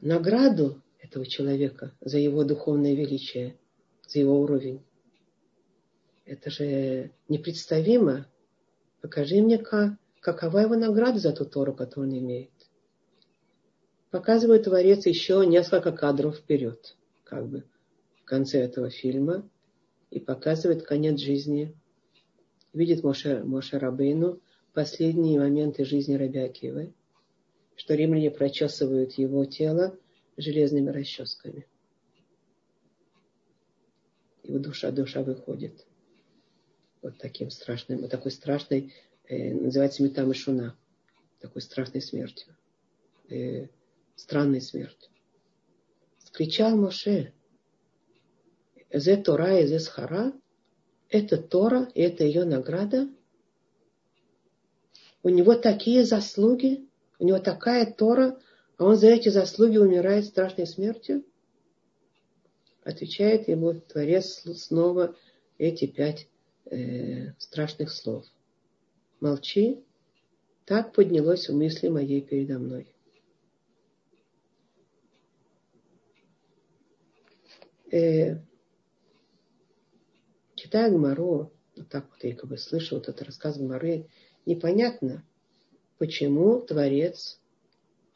награду 0.00 0.82
этого 1.08 1.26
человека 1.26 1.92
за 2.00 2.18
его 2.18 2.44
духовное 2.44 2.94
величие, 2.94 3.56
за 4.06 4.20
его 4.20 4.40
уровень. 4.40 4.82
Это 6.24 6.50
же 6.50 7.10
непредставимо. 7.28 8.26
Покажи 9.00 9.40
мне, 9.40 9.58
как, 9.58 9.94
какова 10.20 10.58
его 10.58 10.76
награда 10.76 11.18
за 11.18 11.32
ту 11.32 11.44
Тору, 11.44 11.74
которую 11.74 12.08
он 12.10 12.18
имеет. 12.18 12.50
Показывает 14.10 14.64
Творец 14.64 15.06
еще 15.06 15.44
несколько 15.46 15.92
кадров 15.92 16.36
вперед, 16.36 16.96
как 17.24 17.48
бы 17.48 17.64
в 18.20 18.24
конце 18.24 18.60
этого 18.60 18.90
фильма, 18.90 19.48
и 20.10 20.20
показывает 20.20 20.84
конец 20.84 21.18
жизни. 21.18 21.74
Видит 22.72 23.02
Моше, 23.02 23.42
Моше 23.44 23.78
Рабейну 23.78 24.40
последние 24.72 25.40
моменты 25.40 25.84
жизни 25.84 26.14
Рабиакивы 26.14 26.92
что 27.78 27.94
римляне 27.94 28.30
прочесывают 28.30 29.14
его 29.14 29.44
тело 29.44 29.96
железными 30.38 30.90
расческами. 30.90 31.66
Его 34.42 34.58
душа, 34.58 34.90
душа 34.90 35.22
выходит. 35.22 35.86
Вот 37.02 37.18
таким 37.18 37.50
страшным, 37.50 38.00
вот 38.00 38.10
такой 38.10 38.30
страшной, 38.30 38.94
э, 39.28 39.52
называется 39.52 40.02
метам 40.02 40.32
шуна, 40.32 40.76
такой 41.40 41.60
страшной 41.60 42.00
смертью. 42.00 42.56
Э, 43.28 43.66
странной 44.16 44.60
смертью. 44.60 45.10
Скричал 46.18 46.76
Моше, 46.76 47.32
Зе 48.90 49.16
Тора 49.16 49.60
и 49.60 49.66
Зе 49.66 49.80
Схара, 49.80 50.32
это 51.10 51.36
Тора, 51.36 51.90
и 51.94 52.00
это 52.00 52.24
ее 52.24 52.44
награда. 52.44 53.08
У 55.22 55.28
него 55.28 55.54
такие 55.54 56.04
заслуги, 56.04 56.88
у 57.18 57.26
него 57.26 57.38
такая 57.38 57.92
Тора, 57.92 58.40
а 58.78 58.84
он 58.84 58.96
за 58.96 59.08
эти 59.08 59.28
заслуги 59.28 59.76
умирает 59.76 60.24
страшной 60.24 60.66
смертью? 60.66 61.24
Отвечает 62.82 63.48
ему 63.48 63.74
Творец 63.74 64.42
снова 64.56 65.14
эти 65.58 65.86
пять 65.86 66.28
э, 66.70 67.32
страшных 67.38 67.90
слов. 67.90 68.24
Молчи, 69.20 69.84
так 70.64 70.94
поднялось 70.94 71.48
в 71.48 71.56
мысли 71.56 71.88
моей 71.88 72.22
передо 72.22 72.58
мной. 72.58 72.94
Э, 77.90 78.38
читая 80.54 80.90
Гмару, 80.90 81.52
вот 81.76 81.88
так 81.88 82.08
вот 82.10 82.24
я 82.24 82.34
как 82.34 82.48
бы 82.48 82.56
слышал 82.56 82.98
вот 82.98 83.08
этот 83.08 83.26
рассказ 83.26 83.58
Гмары, 83.58 84.08
непонятно, 84.46 85.24
Почему 85.98 86.60
Творец 86.60 87.40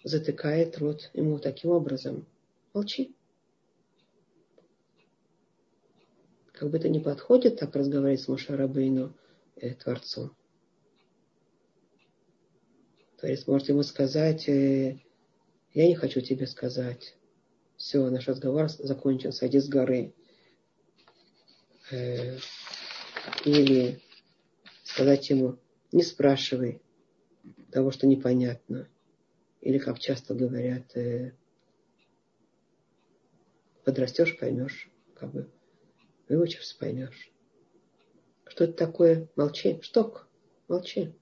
затыкает 0.04 0.78
рот 0.78 1.10
ему 1.14 1.38
таким 1.38 1.70
образом? 1.70 2.26
Молчи. 2.72 3.14
как 6.62 6.70
бы 6.70 6.78
это 6.78 6.88
не 6.88 7.00
подходит 7.00 7.58
так 7.58 7.74
разговаривать 7.74 8.20
с 8.20 8.28
Мушарабейну, 8.28 9.12
э, 9.56 9.74
Творцом. 9.74 10.30
Творец 13.16 13.48
может 13.48 13.68
ему 13.68 13.82
сказать, 13.82 14.48
э, 14.48 15.00
я 15.74 15.88
не 15.88 15.96
хочу 15.96 16.20
тебе 16.20 16.46
сказать. 16.46 17.16
Все, 17.76 18.08
наш 18.10 18.28
разговор 18.28 18.68
закончен, 18.68 19.32
сойди 19.32 19.58
с 19.58 19.68
горы. 19.68 20.14
Э, 21.90 22.38
или 23.44 24.00
сказать 24.84 25.30
ему, 25.30 25.58
не 25.90 26.04
спрашивай 26.04 26.80
того, 27.72 27.90
что 27.90 28.06
непонятно. 28.06 28.86
Или, 29.62 29.78
как 29.78 30.00
часто 30.00 30.34
говорят, 30.34 30.94
э, 30.96 31.32
подрастешь, 33.84 34.36
поймешь, 34.38 34.90
как 35.14 35.30
бы 35.30 35.50
выучишься, 36.28 36.76
поймешь. 36.78 37.30
Что 38.44 38.64
это 38.64 38.72
такое? 38.74 39.28
Молчи. 39.36 39.80
Шток. 39.80 40.28
Молчи. 40.66 41.14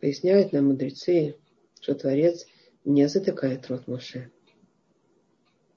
Поясняют 0.00 0.52
нам 0.52 0.66
мудрецы, 0.66 1.36
что 1.80 1.94
Творец 1.94 2.46
не 2.84 3.06
затыкает 3.08 3.68
рот 3.68 3.86
Моше. 3.86 4.32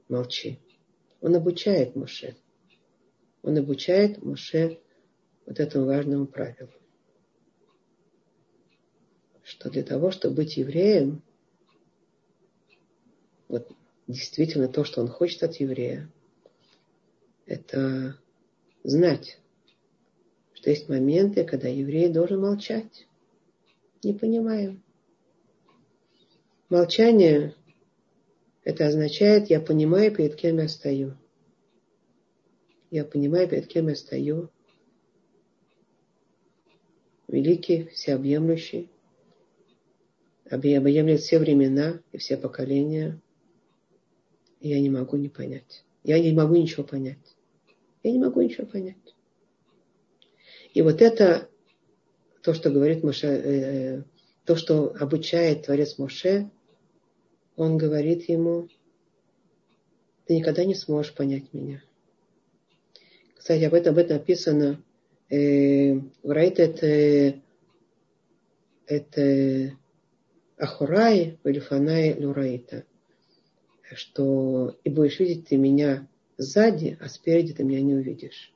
Молчи. 0.09 0.59
Он 1.21 1.35
обучает 1.35 1.95
Моше. 1.95 2.35
Он 3.43 3.57
обучает 3.57 4.23
Моше 4.23 4.79
вот 5.45 5.59
этому 5.59 5.85
важному 5.85 6.25
правилу. 6.25 6.71
Что 9.53 9.69
для 9.69 9.83
того, 9.83 10.09
чтобы 10.09 10.37
быть 10.37 10.57
евреем, 10.57 11.21
вот 13.47 13.71
действительно 14.07 14.67
то, 14.67 14.83
что 14.83 14.99
он 14.99 15.07
хочет 15.07 15.43
от 15.43 15.57
еврея, 15.57 16.09
это 17.45 18.17
знать, 18.83 19.37
что 20.55 20.71
есть 20.71 20.89
моменты, 20.89 21.43
когда 21.43 21.67
еврей 21.67 22.09
должен 22.09 22.41
молчать. 22.41 23.05
Не 24.01 24.13
понимаем. 24.13 24.81
Молчание 26.69 27.53
это 28.63 28.87
означает, 28.87 29.51
я 29.51 29.61
понимаю, 29.61 30.15
перед 30.15 30.35
кем 30.35 30.57
я 30.57 30.67
стою. 30.67 31.15
Я 32.89 33.05
понимаю, 33.05 33.47
перед 33.47 33.67
кем 33.67 33.87
я 33.89 33.95
стою. 33.95 34.49
Великий, 37.27 37.85
всеобъемлющий, 37.89 38.89
объемлет 40.53 41.21
все 41.21 41.39
времена 41.39 41.99
и 42.11 42.17
все 42.17 42.37
поколения. 42.37 43.19
И 44.59 44.69
я 44.69 44.79
не 44.79 44.89
могу 44.89 45.17
не 45.17 45.29
понять. 45.29 45.83
Я 46.03 46.19
не 46.19 46.31
могу 46.31 46.55
ничего 46.55 46.83
понять. 46.83 47.35
Я 48.03 48.11
не 48.11 48.19
могу 48.19 48.41
ничего 48.41 48.67
понять. 48.67 48.97
И 50.73 50.81
вот 50.81 51.01
это 51.01 51.49
то, 52.41 52.53
что 52.53 52.69
говорит 52.69 53.03
Моше, 53.03 53.27
э, 53.27 54.03
то, 54.45 54.55
что 54.55 54.93
обучает 54.99 55.65
Творец 55.65 55.97
Моше, 55.97 56.49
он 57.55 57.77
говорит 57.77 58.29
ему, 58.29 58.67
ты 60.25 60.35
никогда 60.35 60.65
не 60.65 60.75
сможешь 60.75 61.13
понять 61.13 61.53
меня. 61.53 61.83
Кстати, 63.35 63.63
об 63.63 63.73
этом, 63.73 63.93
об 63.93 63.99
этом 63.99 64.17
написано 64.17 64.83
э, 65.29 65.95
в 65.95 66.29
Райтет 66.29 66.83
это 68.85 69.77
Ахурай 70.63 71.37
Валифанай 71.43 72.15
Лураита, 72.17 72.85
что 73.93 74.77
и 74.85 74.89
будешь 74.89 75.19
видеть 75.19 75.49
ты 75.49 75.57
меня 75.57 76.07
сзади, 76.37 76.97
а 77.01 77.09
спереди 77.09 77.53
ты 77.53 77.65
меня 77.65 77.81
не 77.81 77.95
увидишь. 77.95 78.53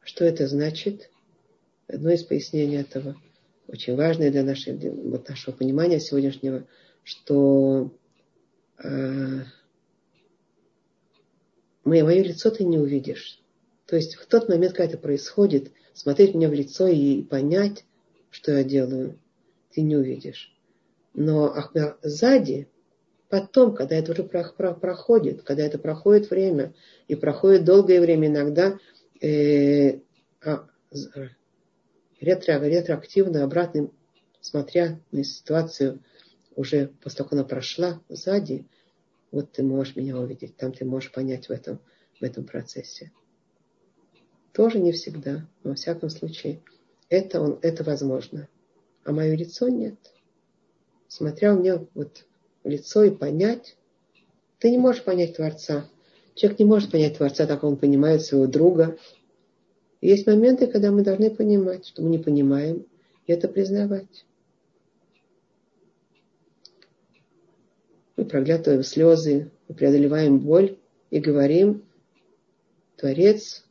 Что 0.00 0.24
это 0.24 0.48
значит? 0.48 1.10
Одно 1.88 2.10
из 2.10 2.24
пояснений 2.24 2.76
этого, 2.76 3.20
очень 3.66 3.96
важное 3.96 4.30
для 4.30 4.44
нашей, 4.44 4.78
вот 4.78 5.28
нашего 5.28 5.54
понимания 5.54 6.00
сегодняшнего, 6.00 6.66
что 7.04 7.92
э, 8.82 9.42
мое 11.84 12.22
лицо 12.22 12.50
ты 12.50 12.64
не 12.64 12.78
увидишь. 12.78 13.42
То 13.84 13.96
есть 13.96 14.14
в 14.14 14.24
тот 14.24 14.48
момент, 14.48 14.72
когда 14.72 14.94
это 14.94 14.96
происходит, 14.96 15.70
смотреть 15.92 16.34
мне 16.34 16.48
в 16.48 16.54
лицо 16.54 16.86
и 16.86 17.22
понять, 17.22 17.84
что 18.30 18.52
я 18.52 18.64
делаю, 18.64 19.18
ты 19.78 19.82
не 19.82 19.94
увидишь. 19.94 20.52
Но 21.14 21.54
сзади, 22.02 22.68
потом, 23.28 23.76
когда 23.76 23.94
это 23.94 24.10
уже 24.10 24.24
проходит, 24.24 25.42
когда 25.42 25.62
это 25.62 25.78
проходит 25.78 26.30
время, 26.30 26.74
и 27.06 27.14
проходит 27.14 27.64
долгое 27.64 28.00
время 28.00 28.26
иногда, 28.26 28.76
э, 29.20 30.00
а, 30.44 30.66
ретро, 32.20 32.58
ретроактивно, 32.60 33.44
обратно, 33.44 33.88
смотря 34.40 34.98
на 35.12 35.22
ситуацию, 35.22 36.02
уже 36.56 36.90
после 37.00 37.18
того, 37.18 37.28
как 37.28 37.38
она 37.38 37.44
прошла 37.44 38.02
сзади, 38.08 38.66
вот 39.30 39.52
ты 39.52 39.62
можешь 39.62 39.94
меня 39.94 40.18
увидеть, 40.18 40.56
там 40.56 40.72
ты 40.72 40.84
можешь 40.84 41.12
понять 41.12 41.48
в 41.48 41.52
этом, 41.52 41.78
в 42.18 42.24
этом 42.24 42.42
процессе. 42.42 43.12
Тоже 44.52 44.80
не 44.80 44.90
всегда, 44.90 45.46
но 45.62 45.70
во 45.70 45.74
всяком 45.76 46.10
случае, 46.10 46.64
это, 47.08 47.40
он, 47.40 47.60
это 47.62 47.84
возможно. 47.84 48.48
А 49.08 49.12
мое 49.12 49.34
лицо 49.34 49.70
нет. 49.70 49.94
Смотря 51.08 51.54
у 51.54 51.58
меня 51.58 51.82
вот 51.94 52.26
лицо 52.62 53.04
и 53.04 53.10
понять, 53.10 53.78
ты 54.58 54.70
не 54.70 54.76
можешь 54.76 55.02
понять 55.02 55.34
Творца. 55.34 55.88
Человек 56.34 56.58
не 56.58 56.66
может 56.66 56.90
понять 56.90 57.16
Творца, 57.16 57.46
так 57.46 57.64
он 57.64 57.78
понимает 57.78 58.20
своего 58.20 58.46
друга. 58.46 58.98
есть 60.02 60.26
моменты, 60.26 60.66
когда 60.66 60.90
мы 60.90 61.00
должны 61.00 61.30
понимать, 61.30 61.86
что 61.86 62.02
мы 62.02 62.10
не 62.10 62.18
понимаем, 62.18 62.84
и 63.26 63.32
это 63.32 63.48
признавать. 63.48 64.26
Мы 68.18 68.26
проглядываем 68.26 68.82
слезы, 68.82 69.50
мы 69.68 69.74
преодолеваем 69.74 70.38
боль 70.38 70.76
и 71.08 71.18
говорим, 71.18 71.82
Творец, 72.96 73.64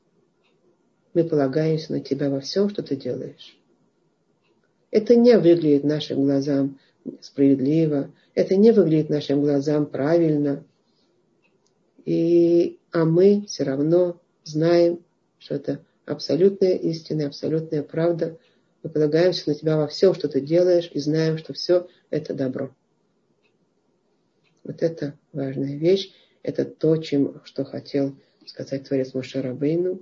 мы 1.13 1.23
полагаемся 1.25 1.91
на 1.91 1.99
Тебя 1.99 2.31
во 2.31 2.39
всем, 2.39 2.71
что 2.71 2.81
Ты 2.81 2.95
делаешь. 2.95 3.55
Это 4.91 5.15
не 5.15 5.37
выглядит 5.37 5.83
нашим 5.83 6.23
глазам 6.23 6.79
справедливо, 7.21 8.11
это 8.35 8.55
не 8.55 8.71
выглядит 8.71 9.09
нашим 9.09 9.41
глазам 9.41 9.85
правильно. 9.85 10.63
И, 12.05 12.79
а 12.91 13.05
мы 13.05 13.45
все 13.47 13.63
равно 13.63 14.21
знаем, 14.43 15.03
что 15.39 15.55
это 15.55 15.83
абсолютная 16.05 16.75
истина, 16.75 17.27
абсолютная 17.27 17.83
правда. 17.83 18.37
Мы 18.81 18.89
полагаемся 18.89 19.49
на 19.49 19.55
Тебя 19.55 19.77
во 19.77 19.87
всем, 19.87 20.13
что 20.13 20.29
Ты 20.29 20.39
делаешь, 20.39 20.89
и 20.93 20.99
знаем, 20.99 21.37
что 21.37 21.53
все 21.53 21.87
это 22.09 22.33
добро. 22.33 22.73
Вот 24.63 24.81
это 24.83 25.17
важная 25.33 25.75
вещь. 25.75 26.13
Это 26.43 26.63
то, 26.63 26.95
чем, 26.97 27.41
что 27.43 27.65
хотел 27.65 28.15
сказать 28.45 28.87
Творец 28.87 29.13
Мошарабейну. 29.13 30.01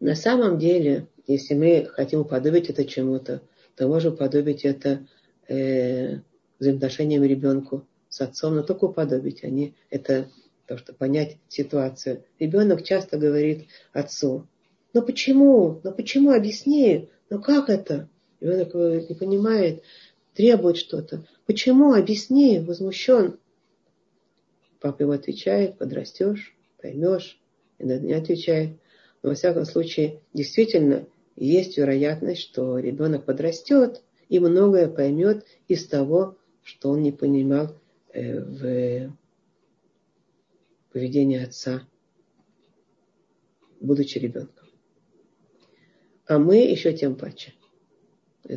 На 0.00 0.14
самом 0.14 0.58
деле, 0.58 1.06
если 1.26 1.54
мы 1.54 1.86
хотим 1.92 2.20
уподобить 2.20 2.70
это 2.70 2.84
чему-то, 2.84 3.42
то 3.74 3.88
можем 3.88 4.14
уподобить 4.14 4.64
это 4.64 5.06
э, 5.48 6.20
взаимоотношениям 6.58 7.24
ребенку 7.24 7.86
с 8.08 8.20
отцом, 8.20 8.54
но 8.54 8.62
только 8.62 8.84
уподобить, 8.84 9.44
а 9.44 9.48
не 9.48 9.74
это 9.90 10.28
то, 10.66 10.78
что 10.78 10.92
понять 10.92 11.36
ситуацию. 11.48 12.24
Ребенок 12.38 12.82
часто 12.82 13.18
говорит 13.18 13.66
отцу, 13.92 14.46
ну 14.92 15.02
почему, 15.02 15.80
ну 15.84 15.92
почему, 15.92 16.30
объясни, 16.30 17.08
ну 17.30 17.40
как 17.40 17.68
это? 17.68 18.08
Ребенок 18.40 18.74
не 19.08 19.14
понимает, 19.14 19.82
требует 20.34 20.76
что-то. 20.76 21.26
Почему? 21.46 21.92
Объясни, 21.92 22.60
возмущен. 22.60 23.38
Папа 24.80 25.02
ему 25.02 25.12
отвечает, 25.12 25.78
подрастешь, 25.78 26.54
поймешь. 26.80 27.40
Иногда 27.78 28.06
не 28.06 28.12
отвечает. 28.12 28.78
Но 29.22 29.30
во 29.30 29.34
всяком 29.34 29.64
случае, 29.64 30.20
действительно, 30.32 31.06
есть 31.36 31.76
вероятность, 31.76 32.40
что 32.40 32.78
ребенок 32.78 33.24
подрастет 33.24 34.02
и 34.28 34.38
многое 34.38 34.88
поймет 34.88 35.46
из 35.68 35.86
того, 35.86 36.36
что 36.62 36.90
он 36.90 37.02
не 37.02 37.12
понимал 37.12 37.78
э, 38.12 38.40
в 38.40 39.16
поведении 40.92 41.42
отца, 41.42 41.86
будучи 43.80 44.18
ребенком. 44.18 44.66
А 46.26 46.38
мы 46.38 46.56
еще 46.56 46.92
тем 46.92 47.14
паче. 47.14 47.52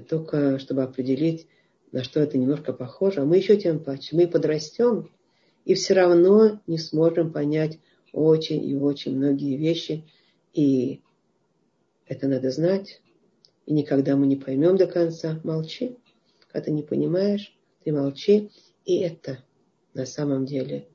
Только 0.07 0.57
чтобы 0.59 0.83
определить, 0.83 1.47
на 1.91 2.03
что 2.03 2.19
это 2.19 2.37
немножко 2.37 2.73
похоже, 2.73 3.21
а 3.21 3.25
мы 3.25 3.37
еще 3.37 3.57
тем 3.57 3.83
паче. 3.83 4.15
Мы 4.15 4.27
подрастем 4.27 5.11
и 5.65 5.73
все 5.75 5.93
равно 5.93 6.61
не 6.65 6.77
сможем 6.77 7.31
понять 7.31 7.79
очень 8.11 8.63
и 8.67 8.75
очень 8.75 9.15
многие 9.15 9.55
вещи. 9.55 10.05
И 10.53 11.01
это 12.09 12.27
надо 12.27 12.51
знать. 12.51 13.01
И 13.65 13.71
никогда 13.71 14.17
мы 14.17 14.27
не 14.27 14.35
поймем 14.35 14.75
до 14.75 14.87
конца. 14.87 15.39
Молчи. 15.43 15.95
Когда 16.47 16.65
ты 16.65 16.71
не 16.71 16.83
понимаешь, 16.83 17.55
ты 17.83 17.93
молчи. 17.93 18.49
И 18.83 18.97
это 18.97 19.43
на 19.93 20.05
самом 20.05 20.45
деле 20.45 20.87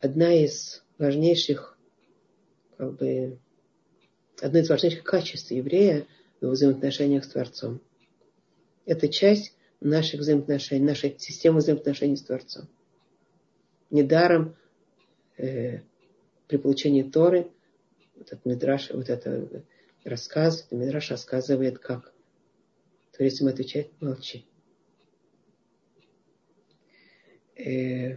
одна 0.00 0.32
из 0.32 0.84
важнейших, 0.98 1.78
как 2.76 2.96
бы, 2.96 3.38
одно 4.40 4.58
из 4.58 4.68
важнейших 4.68 5.02
качеств 5.02 5.50
еврея 5.50 6.06
в 6.40 6.50
взаимоотношениях 6.50 7.24
с 7.24 7.28
Творцом. 7.28 7.80
Это 8.84 9.08
часть 9.08 9.56
наших 9.80 10.20
взаимоотношений, 10.20 10.84
нашей 10.84 11.18
системы 11.18 11.60
взаимоотношений 11.60 12.16
с 12.16 12.22
Творцом. 12.22 12.68
Недаром 13.90 14.54
э, 15.38 15.80
при 16.46 16.58
получении 16.58 17.02
Торы 17.02 17.50
вот 18.16 18.26
этот 18.26 18.44
Мидраш, 18.44 18.90
вот 18.90 19.08
это 19.08 19.64
рассказ, 20.04 20.66
Мидраш 20.70 21.10
рассказывает, 21.10 21.78
как 21.78 22.12
Творец 23.12 23.40
ему 23.40 23.50
отвечает, 23.50 23.90
молчи. 24.00 24.46
Э, 27.56 28.16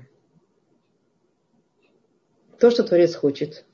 то, 2.59 2.71
что 2.71 2.83
Творец 2.83 3.15
хочет 3.15 3.65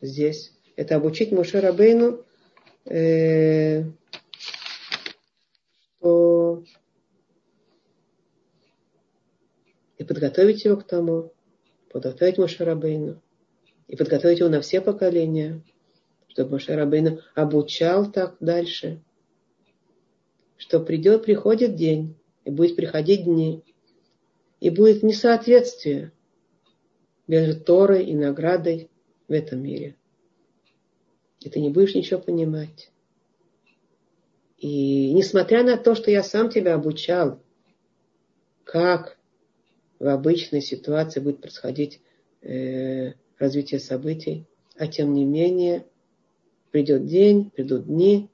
здесь, 0.00 0.52
это 0.76 0.96
обучить 0.96 1.30
Муше 1.30 1.60
Рабейну, 1.60 2.24
э, 2.86 3.84
что 5.98 6.64
и 9.98 10.04
подготовить 10.04 10.64
его 10.64 10.78
к 10.78 10.86
тому, 10.86 11.34
подготовить 11.90 12.38
Муше 12.38 12.64
Рабейну, 12.64 13.20
и 13.86 13.96
подготовить 13.96 14.38
его 14.38 14.48
на 14.48 14.62
все 14.62 14.80
поколения, 14.80 15.62
чтобы 16.30 16.52
Муше 16.52 16.74
Рабейну 16.76 17.20
обучал 17.34 18.10
так 18.10 18.36
дальше, 18.40 19.02
что 20.56 20.80
придет, 20.80 21.24
приходит 21.24 21.74
день, 21.74 22.16
и 22.44 22.50
будет 22.50 22.76
приходить 22.76 23.24
дни, 23.24 23.64
и 24.60 24.70
будет 24.70 25.02
несоответствие 25.02 26.12
между 27.26 27.60
Торой 27.60 28.04
и 28.04 28.14
наградой 28.14 28.90
в 29.28 29.32
этом 29.32 29.62
мире. 29.62 29.96
И 31.40 31.48
ты 31.48 31.60
не 31.60 31.70
будешь 31.70 31.94
ничего 31.94 32.20
понимать. 32.20 32.90
И 34.58 35.12
несмотря 35.12 35.64
на 35.64 35.76
то, 35.78 35.94
что 35.94 36.10
я 36.10 36.22
сам 36.22 36.50
тебя 36.50 36.74
обучал, 36.74 37.42
как 38.64 39.18
в 39.98 40.06
обычной 40.06 40.60
ситуации 40.60 41.20
будет 41.20 41.40
происходить 41.40 42.00
э, 42.42 43.14
развитие 43.38 43.80
событий, 43.80 44.46
а 44.76 44.86
тем 44.86 45.14
не 45.14 45.24
менее 45.24 45.86
придет 46.70 47.06
день, 47.06 47.50
придут 47.50 47.86
дни, 47.86 48.28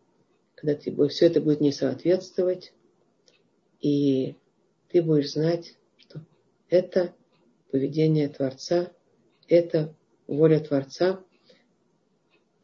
когда 0.55 0.75
ты, 0.75 1.09
все 1.09 1.27
это 1.27 1.41
будет 1.41 1.61
не 1.61 1.73
соответствовать, 1.73 2.73
и 3.81 4.37
ты 4.89 5.03
будешь 5.03 5.33
знать, 5.33 5.77
что 5.97 6.25
это 6.69 7.15
поведение 7.71 8.29
Творца, 8.29 8.93
это 9.49 9.95
воля 10.27 10.61
Творца, 10.61 11.23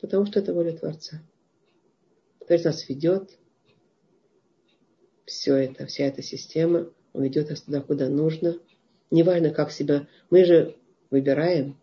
потому 0.00 0.26
что 0.26 0.40
это 0.40 0.54
воля 0.54 0.72
Творца. 0.72 1.22
Творец 2.46 2.64
нас 2.64 2.88
ведет, 2.88 3.38
все 5.24 5.54
это, 5.56 5.86
вся 5.86 6.04
эта 6.04 6.22
система, 6.22 6.90
он 7.12 7.24
ведет 7.24 7.50
нас 7.50 7.62
туда, 7.62 7.80
куда 7.80 8.08
нужно. 8.08 8.58
Неважно, 9.10 9.50
как 9.50 9.70
себя... 9.70 10.08
Мы 10.30 10.44
же 10.44 10.76
выбираем, 11.10 11.78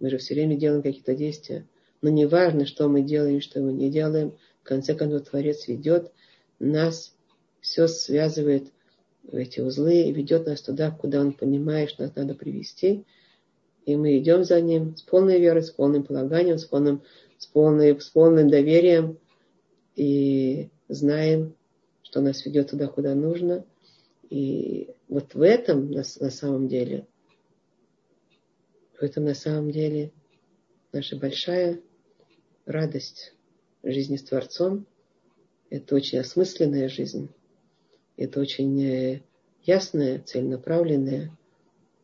мы 0.00 0.10
же 0.10 0.18
все 0.18 0.34
время 0.34 0.56
делаем 0.56 0.82
какие-то 0.82 1.14
действия. 1.14 1.66
Но 2.04 2.10
неважно, 2.10 2.66
что 2.66 2.86
мы 2.86 3.00
делаем, 3.00 3.40
что 3.40 3.62
мы 3.62 3.72
не 3.72 3.90
делаем, 3.90 4.36
в 4.60 4.64
конце 4.64 4.94
концов 4.94 5.26
Творец 5.26 5.66
ведет 5.68 6.12
нас, 6.58 7.16
все 7.62 7.88
связывает 7.88 8.64
в 9.22 9.34
эти 9.34 9.60
узлы 9.60 10.02
и 10.02 10.12
ведет 10.12 10.44
нас 10.44 10.60
туда, 10.60 10.90
куда 10.90 11.22
он 11.22 11.32
понимает, 11.32 11.88
что 11.88 12.02
нас 12.02 12.14
надо 12.14 12.34
привести. 12.34 13.06
И 13.86 13.96
мы 13.96 14.18
идем 14.18 14.44
за 14.44 14.60
ним 14.60 14.98
с 14.98 15.02
полной 15.02 15.40
верой, 15.40 15.62
с 15.62 15.70
полным 15.70 16.04
полаганием, 16.04 16.58
с 16.58 16.66
полным, 16.66 17.02
с 17.38 17.46
полной, 17.46 17.98
с 17.98 18.10
полным 18.10 18.50
доверием 18.50 19.18
и 19.96 20.68
знаем, 20.88 21.56
что 22.02 22.20
нас 22.20 22.44
ведет 22.44 22.68
туда, 22.68 22.86
куда 22.88 23.14
нужно. 23.14 23.64
И 24.28 24.90
вот 25.08 25.32
в 25.32 25.40
этом 25.40 25.90
на, 25.90 26.02
на 26.20 26.30
самом 26.30 26.68
деле, 26.68 27.06
в 29.00 29.02
этом 29.02 29.24
на 29.24 29.34
самом 29.34 29.70
деле 29.70 30.12
наша 30.92 31.16
большая 31.16 31.80
радость 32.66 33.34
жизни 33.82 34.16
с 34.16 34.22
Творцом. 34.22 34.86
Это 35.70 35.94
очень 35.94 36.18
осмысленная 36.18 36.88
жизнь. 36.88 37.30
Это 38.16 38.40
очень 38.40 38.82
э, 38.82 39.22
ясная, 39.62 40.20
целенаправленная, 40.20 41.36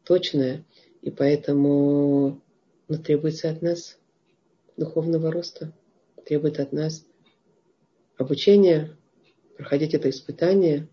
точная. 0.05 0.65
И 1.03 1.11
поэтому 1.11 2.41
ну, 2.89 2.99
требуется 2.99 3.51
от 3.51 3.63
нас 3.63 3.99
духовного 4.77 5.31
роста, 5.31 5.73
требует 6.27 6.59
от 6.59 6.73
нас 6.73 7.05
обучения, 8.17 8.97
проходить 9.57 9.95
это 9.95 10.11
испытание 10.11 10.89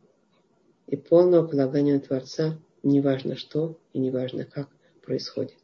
и 0.88 0.95
полного 0.95 1.47
полагания 1.47 1.95
на 1.95 1.99
Творца, 1.99 2.59
неважно 2.84 3.36
что 3.36 3.78
и 3.93 3.99
неважно 3.99 4.45
как 4.45 4.70
происходит. 5.03 5.57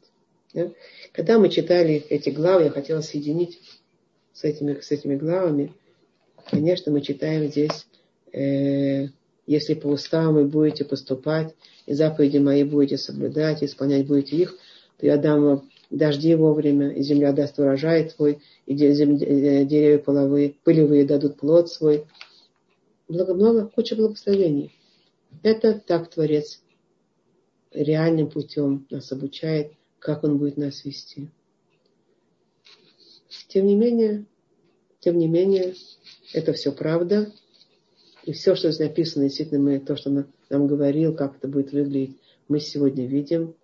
Да? 0.52 0.72
Когда 1.12 1.38
мы 1.38 1.48
читали 1.48 1.94
эти 2.08 2.30
главы, 2.30 2.64
я 2.64 2.70
хотела 2.70 3.00
соединить 3.00 3.60
с 4.34 4.44
этими, 4.44 4.80
с 4.80 4.90
этими 4.90 5.16
главами. 5.16 5.72
Конечно, 6.50 6.92
мы 6.92 7.00
читаем 7.00 7.50
здесь 7.50 7.86
э, 8.32 9.08
если 9.46 9.74
по 9.74 9.88
уставам 9.88 10.34
вы 10.34 10.44
будете 10.46 10.84
поступать, 10.84 11.54
и 11.86 11.94
заповеди 11.94 12.38
мои 12.38 12.64
будете 12.64 12.96
соблюдать, 12.96 13.62
исполнять 13.62 14.06
будете 14.06 14.36
их, 14.36 14.56
то 14.98 15.06
я 15.06 15.16
дам 15.16 15.44
вам 15.44 15.70
дожди 15.90 16.34
вовремя, 16.34 16.90
и 16.90 17.02
земля 17.02 17.32
даст 17.32 17.58
урожай 17.58 18.08
твой, 18.08 18.40
и 18.66 18.74
э, 18.74 19.64
деревья 19.64 19.98
половые, 19.98 20.54
пылевые 20.64 21.04
дадут 21.04 21.38
плод 21.38 21.70
свой. 21.70 22.06
Много-много, 23.08 23.66
куча 23.66 23.96
благословений. 23.96 24.72
Это 25.42 25.74
так 25.74 26.08
Творец 26.08 26.62
реальным 27.72 28.30
путем 28.30 28.86
нас 28.90 29.12
обучает, 29.12 29.72
как 29.98 30.24
Он 30.24 30.38
будет 30.38 30.56
нас 30.56 30.84
вести. 30.84 31.28
Тем 33.48 33.66
не 33.66 33.76
менее, 33.76 34.26
тем 35.00 35.18
не 35.18 35.28
менее, 35.28 35.74
это 36.32 36.52
все 36.52 36.72
правда, 36.72 37.32
и 38.24 38.32
все, 38.32 38.54
что 38.54 38.70
здесь 38.70 38.88
написано, 38.88 39.24
действительно, 39.24 39.60
мы, 39.60 39.78
то, 39.78 39.96
что 39.96 40.10
он 40.10 40.26
нам 40.48 40.66
говорил, 40.66 41.14
как 41.14 41.36
это 41.36 41.46
будет 41.46 41.72
выглядеть, 41.72 42.16
мы 42.48 42.58
сегодня 42.58 43.06
видим, 43.06 43.54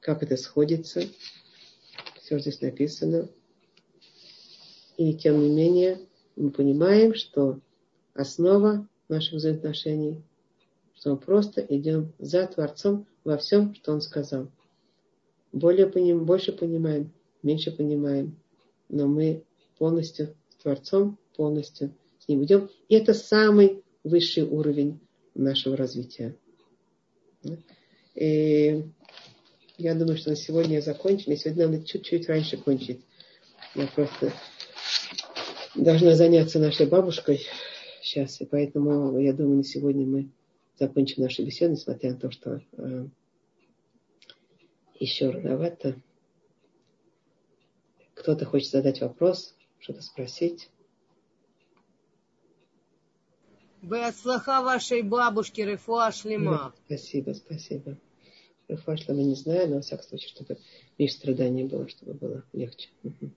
как 0.00 0.22
это 0.22 0.36
сходится. 0.36 1.02
Все 2.20 2.38
здесь 2.38 2.60
написано. 2.60 3.28
И 4.96 5.14
тем 5.14 5.40
не 5.40 5.50
менее, 5.50 5.98
мы 6.36 6.50
понимаем, 6.50 7.14
что 7.14 7.60
основа 8.14 8.88
наших 9.08 9.34
взаимоотношений, 9.34 10.22
что 10.94 11.10
мы 11.10 11.16
просто 11.16 11.60
идем 11.60 12.12
за 12.18 12.46
Творцом 12.46 13.06
во 13.24 13.36
всем, 13.36 13.74
что 13.74 13.92
Он 13.92 14.00
сказал. 14.00 14.48
Более 15.52 15.86
поним, 15.86 16.24
больше 16.24 16.52
понимаем, 16.52 17.12
меньше 17.42 17.72
понимаем, 17.72 18.36
но 18.88 19.06
мы 19.06 19.44
полностью 19.78 20.34
Творцом, 20.62 21.18
полностью 21.36 21.94
с 22.18 22.28
Ним 22.28 22.44
идем. 22.44 22.70
И 22.88 22.94
это 22.94 23.14
самый 23.14 23.82
высший 24.02 24.44
уровень 24.44 25.00
нашего 25.34 25.76
развития. 25.76 26.36
И 28.14 28.84
я 29.76 29.94
думаю, 29.94 30.16
что 30.16 30.30
на 30.30 30.36
сегодня 30.36 30.80
закончили. 30.80 31.34
Сегодня 31.34 31.68
надо 31.68 31.84
чуть-чуть 31.84 32.28
раньше 32.28 32.56
кончить. 32.56 33.00
Я 33.74 33.86
просто 33.88 34.32
должна 35.74 36.14
заняться 36.14 36.58
нашей 36.58 36.86
бабушкой 36.86 37.40
сейчас. 38.00 38.40
И 38.40 38.46
поэтому, 38.46 39.18
я 39.18 39.32
думаю, 39.32 39.58
на 39.58 39.64
сегодня 39.64 40.06
мы 40.06 40.30
закончим 40.78 41.22
нашу 41.24 41.44
беседу, 41.44 41.72
несмотря 41.72 42.12
на 42.12 42.18
то, 42.18 42.30
что 42.30 42.62
э, 42.76 43.06
еще 45.00 45.30
рановато. 45.30 45.96
Кто-то 48.24 48.46
хочет 48.46 48.70
задать 48.70 49.02
вопрос, 49.02 49.54
что-то 49.80 50.00
спросить. 50.00 50.70
Беацлаха 53.82 54.62
вашей 54.62 55.02
бабушки 55.02 55.60
Рефуа 55.60 56.10
Шлема. 56.10 56.72
Спасибо, 56.86 57.34
спасибо. 57.34 57.98
Рефуа 58.66 58.96
Шлема 58.96 59.20
не 59.20 59.34
знаю, 59.34 59.68
но 59.68 59.74
во 59.74 59.80
всяком 59.82 60.06
случае, 60.06 60.30
чтобы 60.30 60.58
меньше 60.96 61.16
страданий 61.16 61.64
было, 61.64 61.86
чтобы 61.86 62.14
было 62.14 62.44
легче. 62.54 62.88
Угу. 63.02 63.30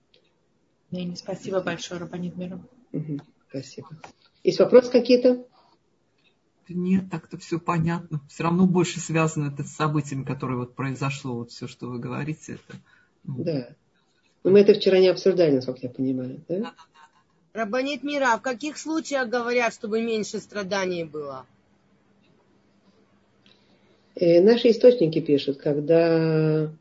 Не, 0.92 1.14
спасибо 1.16 1.60
большое, 1.60 2.00
Рабанит 2.00 2.34
Миров. 2.38 2.62
Угу, 2.94 3.18
спасибо. 3.50 3.90
Есть 4.42 4.58
вопросы 4.58 4.90
какие-то? 4.90 5.46
Нет, 6.66 7.10
так-то 7.10 7.36
все 7.36 7.60
понятно. 7.60 8.22
Все 8.30 8.44
равно 8.44 8.66
больше 8.66 9.00
связано 9.00 9.52
это 9.52 9.64
с 9.64 9.76
событиями, 9.76 10.24
которые 10.24 10.56
вот 10.56 10.74
произошло, 10.74 11.34
вот 11.34 11.50
все, 11.50 11.68
что 11.68 11.88
вы 11.88 11.98
говорите. 11.98 12.54
Это, 12.54 12.78
ну... 13.24 13.44
Да. 13.44 13.76
Но 14.48 14.54
мы 14.54 14.60
это 14.60 14.72
вчера 14.72 14.98
не 14.98 15.08
обсуждали, 15.08 15.50
насколько 15.50 15.80
я 15.82 15.90
понимаю. 15.90 16.40
Да? 16.48 16.72
Рабанит 17.52 18.02
Мира, 18.02 18.34
в 18.38 18.40
каких 18.40 18.78
случаях 18.78 19.28
говорят, 19.28 19.74
чтобы 19.74 20.00
меньше 20.00 20.38
страданий 20.38 21.04
было? 21.04 21.44
И 24.14 24.24
э, 24.24 24.40
наши 24.40 24.70
источники 24.70 25.20
пишут, 25.20 25.58
когда 25.58 26.72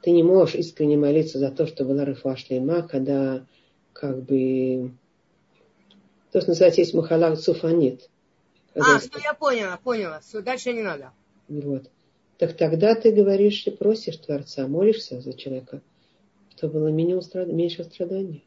ты 0.00 0.10
не 0.10 0.22
можешь 0.22 0.54
искренне 0.54 0.96
молиться 0.96 1.38
за 1.38 1.50
то, 1.50 1.66
что 1.66 1.84
была 1.84 2.06
рыфа 2.06 2.34
шлейма, 2.34 2.80
когда 2.80 3.44
как 3.92 4.22
бы 4.22 4.92
то, 6.32 6.40
что 6.40 6.48
называется, 6.48 6.80
есть 6.80 6.94
махала 6.94 7.34
суфанит. 7.34 8.08
А, 8.74 9.00
что 9.00 9.18
я 9.18 9.34
поняла, 9.34 9.78
поняла. 9.84 10.20
Все, 10.20 10.40
дальше 10.40 10.72
не 10.72 10.82
надо. 10.82 11.12
Вот. 11.46 11.90
Так 12.38 12.56
тогда 12.56 12.94
ты 12.94 13.12
говоришь 13.12 13.66
и 13.66 13.70
просишь 13.70 14.16
Творца, 14.16 14.66
молишься 14.66 15.20
за 15.20 15.34
человека, 15.34 15.82
чтобы 16.60 16.80
было 16.80 16.88
минимум 16.88 17.22
страд... 17.22 17.48
меньше 17.48 17.84
страданий. 17.84 18.44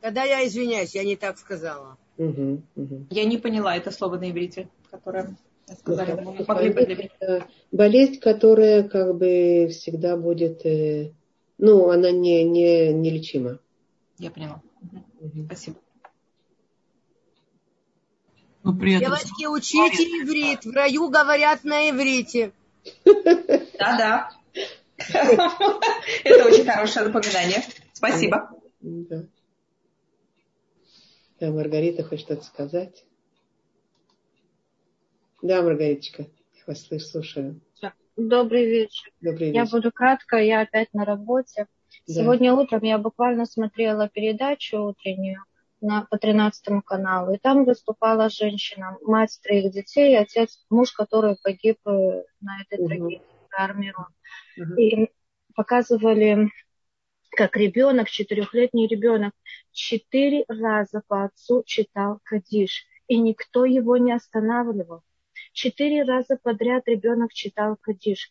Тогда 0.00 0.24
я 0.24 0.46
извиняюсь, 0.46 0.94
я 0.94 1.04
не 1.04 1.14
так 1.14 1.36
сказала. 1.36 1.98
Угу, 2.16 2.62
угу. 2.76 3.06
Я 3.10 3.24
не 3.24 3.36
поняла 3.36 3.76
это 3.76 3.90
слово 3.90 4.16
на 4.16 4.30
иврите, 4.30 4.68
которое 4.90 5.36
сказали. 5.78 6.18
Ну, 6.18 6.32
Вы 6.32 6.44
могли 6.46 6.70
бы 6.70 6.86
для 6.86 7.46
болезнь, 7.70 8.18
которая 8.18 8.88
как 8.88 9.18
бы 9.18 9.68
всегда 9.70 10.16
будет, 10.16 10.64
э, 10.64 11.12
ну, 11.58 11.90
она 11.90 12.10
не, 12.10 12.44
не, 12.44 12.90
нелечима. 12.94 13.58
Я 14.18 14.30
поняла. 14.30 14.62
Угу. 15.20 15.44
Спасибо. 15.44 15.76
Но 18.62 18.74
при 18.74 18.94
этом... 18.94 19.08
Девочки, 19.08 19.46
учите 19.46 20.04
иврит. 20.04 20.64
В 20.64 20.72
раю 20.72 21.10
говорят 21.10 21.64
на 21.64 21.90
иврите. 21.90 22.52
Да-да. 23.04 24.30
Это 26.24 26.44
очень 26.46 26.64
хорошее 26.64 27.06
напоминание. 27.06 27.62
Спасибо. 27.92 28.50
Да. 28.80 29.24
Да, 31.40 31.50
Маргарита 31.50 32.02
хочет 32.02 32.26
что-то 32.26 32.44
сказать. 32.44 33.04
Да, 35.42 35.62
Маргариточка, 35.62 36.22
я 36.22 36.62
вас 36.66 36.82
слышу, 36.82 37.06
слушаю. 37.06 37.60
Добрый 38.16 38.66
вечер. 38.66 39.10
Добрый 39.22 39.48
вечер. 39.48 39.62
Я 39.62 39.64
буду 39.64 39.90
кратко, 39.90 40.36
я 40.36 40.60
опять 40.60 40.92
на 40.92 41.06
работе. 41.06 41.66
Да. 42.06 42.12
Сегодня 42.12 42.52
утром 42.52 42.82
я 42.82 42.98
буквально 42.98 43.46
смотрела 43.46 44.10
передачу 44.10 44.78
утреннюю 44.78 45.42
на, 45.80 46.02
по 46.02 46.18
13 46.18 46.84
каналу, 46.84 47.32
и 47.32 47.38
там 47.38 47.64
выступала 47.64 48.28
женщина, 48.28 48.98
мать 49.02 49.38
троих 49.42 49.72
детей, 49.72 50.18
отец, 50.18 50.62
муж, 50.68 50.92
который 50.92 51.36
погиб 51.42 51.78
э, 51.86 52.24
на 52.42 52.60
этой 52.60 52.78
угу. 52.78 52.88
трагедии 52.88 53.22
Угу. 54.56 54.80
И 54.80 55.10
показывали, 55.54 56.50
как 57.30 57.56
ребенок, 57.56 58.10
четырехлетний 58.10 58.86
ребенок, 58.86 59.32
четыре 59.72 60.44
раза 60.48 61.02
по 61.06 61.24
отцу 61.24 61.62
читал 61.64 62.20
Кадиш, 62.24 62.86
и 63.06 63.18
никто 63.18 63.64
его 63.64 63.96
не 63.96 64.12
останавливал. 64.12 65.02
Четыре 65.52 66.04
раза 66.04 66.38
подряд 66.42 66.86
ребенок 66.86 67.32
читал 67.32 67.76
Кадиш. 67.80 68.30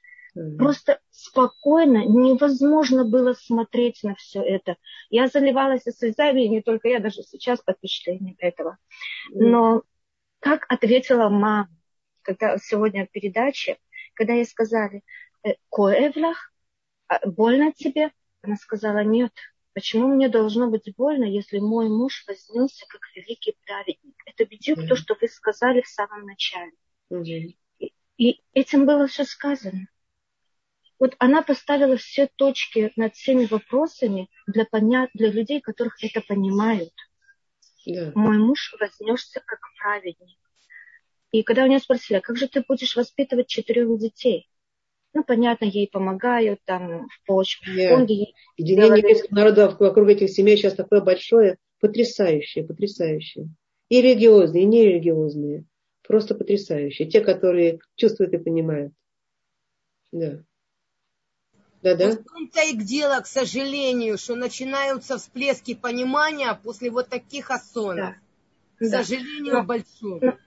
Просто 0.57 0.99
спокойно, 1.09 2.05
невозможно 2.05 3.03
было 3.03 3.33
смотреть 3.33 4.03
на 4.03 4.15
все 4.15 4.41
это. 4.41 4.77
Я 5.09 5.27
заливалась 5.27 5.83
слезами, 5.83 6.45
и 6.45 6.49
не 6.49 6.61
только 6.61 6.87
я, 6.87 6.99
даже 6.99 7.23
сейчас 7.23 7.61
под 7.61 7.77
впечатлением 7.77 8.35
этого. 8.37 8.77
Но 9.31 9.83
как 10.39 10.65
ответила 10.69 11.29
мама, 11.29 11.69
когда 12.21 12.57
сегодня 12.57 13.05
в 13.05 13.11
передаче, 13.11 13.77
когда 14.19 14.33
ей 14.33 14.45
сказали, 14.45 15.01
«Э, 15.43 15.53
Коэвлах, 15.71 16.51
а, 17.07 17.25
больно 17.25 17.71
тебе? 17.71 18.11
Она 18.41 18.57
сказала, 18.57 19.01
нет, 19.01 19.31
почему 19.73 20.09
мне 20.09 20.27
должно 20.27 20.69
быть 20.69 20.93
больно, 20.97 21.23
если 21.23 21.59
мой 21.59 21.87
муж 21.87 22.25
вознесся 22.27 22.85
как 22.89 22.99
великий 23.15 23.55
праведник? 23.65 24.15
Это 24.25 24.43
бедюк 24.43 24.79
mm-hmm. 24.79 24.87
то, 24.87 24.95
что 24.97 25.15
вы 25.19 25.29
сказали 25.29 25.81
в 25.81 25.87
самом 25.87 26.25
начале. 26.25 26.73
Mm-hmm. 27.13 27.55
И, 27.79 27.93
и 28.17 28.41
этим 28.51 28.85
было 28.85 29.07
все 29.07 29.23
сказано. 29.23 29.87
Вот 30.99 31.15
она 31.17 31.41
поставила 31.41 31.95
все 31.95 32.27
точки 32.27 32.91
над 32.97 33.15
всеми 33.15 33.45
вопросами 33.45 34.29
для, 34.47 34.65
поня... 34.65 35.07
для 35.13 35.31
людей, 35.31 35.61
которых 35.61 36.03
это 36.03 36.19
понимают. 36.19 36.91
Yeah. 37.87 38.11
Мой 38.15 38.37
муж 38.37 38.75
вознесся 38.81 39.39
как 39.45 39.61
праведник. 39.77 40.37
И 41.31 41.43
когда 41.43 41.63
у 41.63 41.67
нее 41.67 41.79
спросили, 41.79 42.17
а 42.17 42.21
как 42.21 42.37
же 42.37 42.47
ты 42.47 42.63
будешь 42.67 42.95
воспитывать 42.95 43.47
четырех 43.47 43.97
детей? 43.99 44.49
Ну, 45.13 45.23
понятно, 45.23 45.65
ей 45.65 45.87
помогают 45.87 46.59
там 46.65 47.07
в 47.07 47.25
почве, 47.25 47.85
yeah. 47.85 47.95
фонде. 47.95 48.33
Единение 48.57 48.97
еврейского 48.99 49.35
народа 49.35 49.75
вокруг 49.79 50.07
этих 50.09 50.29
семей 50.29 50.57
сейчас 50.57 50.75
такое 50.75 51.01
большое, 51.01 51.57
потрясающее, 51.79 52.63
потрясающее. 52.63 53.49
И 53.89 54.01
религиозные, 54.01 54.63
и 54.63 54.67
нерелигиозные. 54.67 55.65
Просто 56.07 56.35
потрясающие. 56.35 57.09
Те, 57.09 57.21
которые 57.21 57.79
чувствуют 57.95 58.33
и 58.33 58.37
понимают. 58.37 58.93
Да. 60.11 60.43
Да-да. 61.81 62.11
В 62.11 62.23
том-то 62.23 62.61
и 62.65 62.73
к 62.75 62.83
делу, 62.83 63.21
к 63.21 63.27
сожалению, 63.27 64.17
что 64.17 64.35
начинаются 64.35 65.17
всплески 65.17 65.75
понимания 65.75 66.53
после 66.61 66.91
вот 66.91 67.09
таких 67.09 67.51
ассонов. 67.51 68.15
Да. 68.79 68.85
К 68.85 68.85
сожалению, 68.85 69.53
да. 69.53 69.63
большое. 69.63 70.19
Но, 70.21 70.37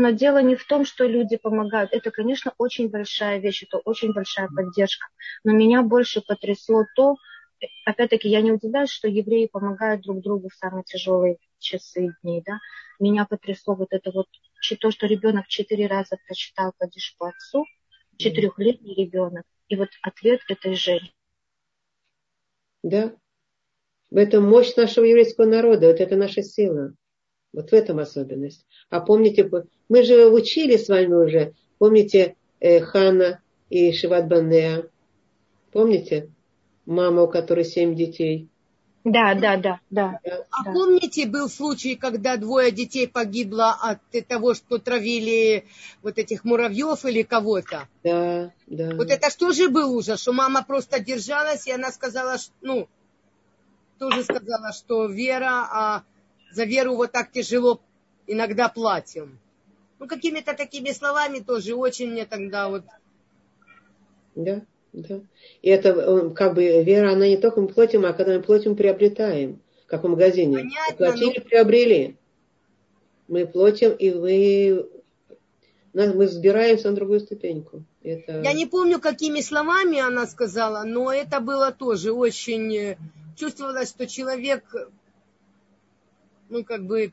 но 0.00 0.10
дело 0.10 0.42
не 0.42 0.56
в 0.56 0.66
том, 0.66 0.84
что 0.84 1.04
люди 1.04 1.36
помогают. 1.36 1.92
Это, 1.92 2.10
конечно, 2.10 2.52
очень 2.58 2.88
большая 2.88 3.38
вещь, 3.38 3.64
это 3.64 3.78
очень 3.78 4.12
большая 4.12 4.48
поддержка. 4.48 5.06
Но 5.44 5.52
меня 5.52 5.82
больше 5.82 6.22
потрясло 6.22 6.84
то, 6.96 7.16
опять-таки, 7.84 8.28
я 8.28 8.40
не 8.40 8.52
удивляюсь, 8.52 8.90
что 8.90 9.08
евреи 9.08 9.46
помогают 9.46 10.02
друг 10.02 10.22
другу 10.22 10.48
в 10.48 10.54
самые 10.54 10.84
тяжелые 10.84 11.36
часы 11.58 12.06
и 12.06 12.10
дни, 12.22 12.42
да. 12.44 12.58
Меня 12.98 13.26
потрясло 13.26 13.74
вот 13.74 13.88
это 13.90 14.10
вот, 14.10 14.26
то, 14.80 14.90
что 14.90 15.06
ребенок 15.06 15.46
четыре 15.48 15.86
раза 15.86 16.16
прочитал 16.26 16.72
Кадиш 16.78 17.14
по 17.18 17.28
отцу, 17.28 17.66
четырехлетний 18.16 18.94
ребенок, 18.94 19.44
и 19.68 19.76
вот 19.76 19.88
ответ 20.02 20.40
этой 20.48 20.74
женщины. 20.74 21.12
Да. 22.82 23.14
В 24.10 24.16
этом 24.16 24.48
мощь 24.48 24.74
нашего 24.76 25.04
еврейского 25.04 25.44
народа, 25.44 25.88
вот 25.88 26.00
это 26.00 26.16
наша 26.16 26.42
сила. 26.42 26.94
Вот 27.52 27.70
в 27.70 27.72
этом 27.72 27.98
особенность. 27.98 28.64
А 28.90 29.00
помните, 29.00 29.50
мы 29.88 30.02
же 30.02 30.26
учили 30.26 30.76
с 30.76 30.88
вами 30.88 31.14
уже, 31.14 31.54
помните 31.78 32.36
э, 32.60 32.80
Хана 32.80 33.40
и 33.68 33.92
Шиват 33.92 34.28
Банеа? 34.28 34.88
Помните? 35.72 36.30
Мама, 36.86 37.22
у 37.22 37.28
которой 37.28 37.64
семь 37.64 37.94
детей. 37.94 38.48
Да, 39.02 39.34
да, 39.34 39.56
да, 39.56 39.80
да. 39.88 40.20
А 40.50 40.64
да. 40.64 40.72
помните, 40.72 41.26
был 41.26 41.48
случай, 41.48 41.96
когда 41.96 42.36
двое 42.36 42.70
детей 42.70 43.08
погибло 43.08 43.70
от 43.70 44.00
того, 44.28 44.54
что 44.54 44.78
травили 44.78 45.64
вот 46.02 46.18
этих 46.18 46.44
муравьев 46.44 47.04
или 47.06 47.22
кого-то? 47.22 47.88
Да, 48.04 48.52
да. 48.66 48.94
Вот 48.96 49.10
это 49.10 49.30
что 49.30 49.52
же 49.52 49.70
был 49.70 49.94
ужас, 49.96 50.20
что 50.20 50.32
мама 50.32 50.62
просто 50.62 51.00
держалась, 51.00 51.66
и 51.66 51.72
она 51.72 51.90
сказала, 51.92 52.36
что, 52.36 52.52
ну, 52.60 52.88
тоже 53.98 54.22
сказала, 54.22 54.72
что 54.72 55.06
вера, 55.06 55.66
а 55.70 56.02
за 56.52 56.64
веру 56.64 56.96
вот 56.96 57.12
так 57.12 57.30
тяжело 57.32 57.80
иногда 58.26 58.68
платим. 58.68 59.38
Ну, 59.98 60.06
какими-то 60.06 60.54
такими 60.54 60.90
словами 60.90 61.40
тоже 61.40 61.74
очень 61.74 62.10
мне 62.10 62.24
тогда 62.24 62.68
вот... 62.68 62.84
Да. 64.34 64.62
Да. 64.92 65.20
И 65.62 65.68
это 65.68 66.30
как 66.30 66.54
бы 66.54 66.82
вера, 66.82 67.12
она 67.12 67.28
не 67.28 67.36
только 67.36 67.60
мы 67.60 67.68
платим, 67.68 68.04
а 68.04 68.12
когда 68.12 68.36
мы 68.36 68.42
платим, 68.42 68.74
приобретаем, 68.74 69.60
как 69.86 70.02
в 70.02 70.08
магазине. 70.08 70.56
Понятно, 70.56 70.96
Платили, 70.96 71.38
но... 71.38 71.44
приобрели. 71.44 72.16
Мы 73.28 73.46
платим, 73.46 73.92
и 73.92 74.10
вы 74.10 74.88
мы 75.92 76.26
взбираемся 76.26 76.90
на 76.90 76.96
другую 76.96 77.20
ступеньку. 77.20 77.84
Это... 78.02 78.42
Я 78.42 78.52
не 78.52 78.66
помню, 78.66 79.00
какими 79.00 79.40
словами 79.40 79.98
она 79.98 80.26
сказала, 80.26 80.84
но 80.84 81.12
это 81.12 81.40
было 81.40 81.72
тоже 81.72 82.12
очень... 82.12 82.76
Э, 82.76 82.96
чувствовалось, 83.36 83.88
что 83.88 84.06
человек, 84.06 84.62
ну, 86.50 86.64
как 86.64 86.84
бы 86.84 87.12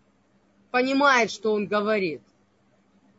понимает, 0.72 1.32
что 1.32 1.54
он 1.54 1.68
говорит. 1.68 2.22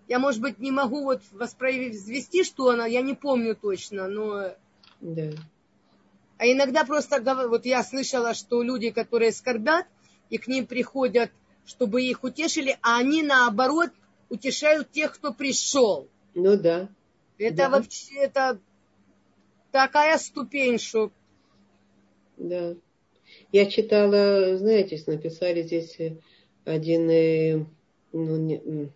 Я, 0.09 0.19
может 0.19 0.41
быть, 0.41 0.59
не 0.59 0.71
могу 0.71 1.05
вот 1.05 1.23
воспроизвести, 1.33 2.45
что 2.45 2.71
она, 2.71 2.87
я 2.87 3.03
не 3.03 3.15
помню 3.15 3.55
точно, 3.55 4.09
но... 4.09 4.55
Да. 5.01 5.31
А 6.39 6.47
иногда 6.47 6.85
просто, 6.85 7.21
вот 7.49 7.65
я 7.67 7.83
слышала, 7.83 8.33
что 8.35 8.63
люди, 8.63 8.91
которые 8.91 9.33
скорбят, 9.33 9.87
и 10.31 10.39
к 10.39 10.47
ним 10.47 10.67
приходят, 10.67 11.31
чтобы 11.67 12.03
их 12.03 12.25
утешили, 12.25 12.79
а 12.83 12.99
они, 12.99 13.23
наоборот, 13.23 13.91
утешают 14.29 14.91
тех, 14.91 15.15
кто 15.15 15.33
пришел. 15.33 16.09
Ну 16.35 16.57
да. 16.57 16.89
Это 17.39 17.57
да. 17.57 17.69
вообще, 17.69 18.17
это 18.17 18.59
такая 19.73 20.17
ступень, 20.19 20.79
что... 20.79 21.11
Да. 22.37 22.75
Я 23.51 23.67
читала, 23.67 24.57
знаете, 24.59 25.03
написали 25.07 25.63
здесь 25.63 25.97
один, 26.65 27.09
э, 27.11 27.65
ну, 28.13 28.37
не, 28.37 28.91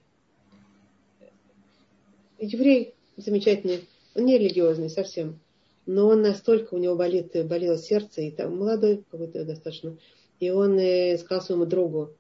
еврей 2.39 2.95
замечательный, 3.17 3.89
он 4.15 4.27
не 4.27 4.39
религиозный 4.39 4.91
совсем, 4.91 5.41
но 5.87 6.09
он 6.09 6.23
настолько, 6.23 6.75
у 6.75 6.79
него 6.79 6.97
болит, 6.97 7.33
болело 7.47 7.79
сердце, 7.79 8.23
и 8.23 8.31
там 8.31 8.59
молодой 8.59 9.05
какой-то 9.11 9.45
достаточно, 9.45 9.97
и 10.39 10.51
он 10.51 10.79
э, 10.79 11.17
сказал 11.19 11.43
своему 11.43 11.67
другу, 11.67 12.11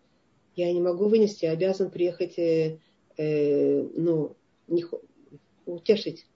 я 0.56 0.72
не 0.72 0.80
могу 0.80 1.08
вынести, 1.08 1.46
обязан 1.46 1.90
приехать, 1.90 2.38
э, 2.38 2.78
э, 3.16 3.82
ну, 3.94 4.36
не, 4.68 4.84
утешить 5.66 6.26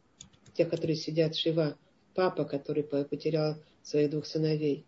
тех, 0.54 0.68
которые 0.68 0.96
сидят, 0.96 1.36
Шива. 1.36 1.76
папа, 2.14 2.44
который 2.44 2.82
потерял 2.82 3.56
своих 3.82 4.10
двух 4.10 4.26
сыновей. 4.26 4.84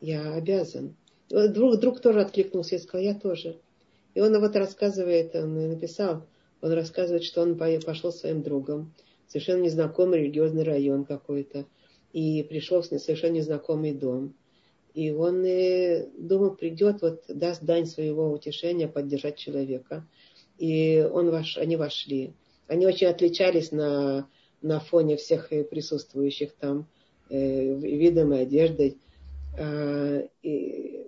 Я 0.00 0.34
обязан. 0.34 0.96
Друг, 1.28 1.78
друг 1.78 2.00
тоже 2.00 2.20
откликнулся 2.20 2.76
и 2.76 2.78
сказал, 2.78 3.04
я 3.04 3.14
тоже. 3.14 3.58
И 4.14 4.20
он 4.20 4.38
вот 4.40 4.56
рассказывает, 4.56 5.34
он 5.34 5.54
написал, 5.68 6.26
он 6.60 6.72
рассказывает, 6.72 7.24
что 7.24 7.42
он 7.42 7.56
пошел 7.56 8.12
своим 8.12 8.42
другом, 8.42 8.94
совершенно 9.26 9.62
незнакомый 9.62 10.20
религиозный 10.20 10.64
район 10.64 11.04
какой-то, 11.04 11.66
и 12.12 12.42
пришел 12.42 12.80
в 12.80 12.86
совершенно 12.86 13.34
незнакомый 13.34 13.92
дом. 13.92 14.34
И 14.94 15.12
он 15.12 15.44
э, 15.44 16.08
думал, 16.18 16.56
придет, 16.56 17.02
вот 17.02 17.22
даст 17.28 17.62
дань 17.62 17.86
своего 17.86 18.32
утешения, 18.32 18.88
поддержать 18.88 19.36
человека. 19.36 20.04
И 20.58 21.06
он 21.12 21.30
вош, 21.30 21.56
они 21.58 21.76
вошли. 21.76 22.32
Они 22.66 22.86
очень 22.86 23.06
отличались 23.06 23.70
на, 23.70 24.28
на 24.62 24.80
фоне 24.80 25.16
всех 25.16 25.50
присутствующих 25.70 26.54
там 26.54 26.88
э, 27.30 27.74
видом 27.74 28.32
и 28.32 28.38
одеждой. 28.38 28.98
Э, 29.56 30.26
и, 30.42 31.04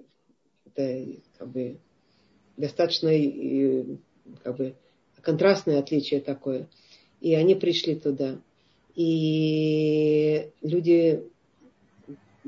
это 0.67 1.21
как 1.39 1.49
бы 1.49 1.79
достаточно 2.57 3.09
и, 3.09 3.97
как 4.43 4.57
бы, 4.57 4.75
контрастное 5.23 5.79
отличие 5.79 6.21
такое. 6.21 6.69
И 7.21 7.35
они 7.35 7.55
пришли 7.55 7.95
туда. 7.97 8.41
И 8.95 10.51
люди 10.63 11.23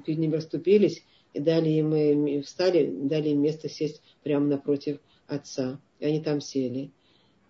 перед 0.05 0.19
ним 0.19 0.33
расступились 0.33 1.05
и 1.35 1.41
дали 1.41 1.71
им, 1.71 2.43
встали, 2.43 2.87
дали 2.87 3.31
им 3.31 3.43
место 3.43 3.69
сесть 3.69 4.03
прямо 4.23 4.47
напротив 4.47 4.99
отца. 5.27 5.81
И 6.01 6.07
они 6.07 6.21
там 6.21 6.41
сели. 6.41 6.91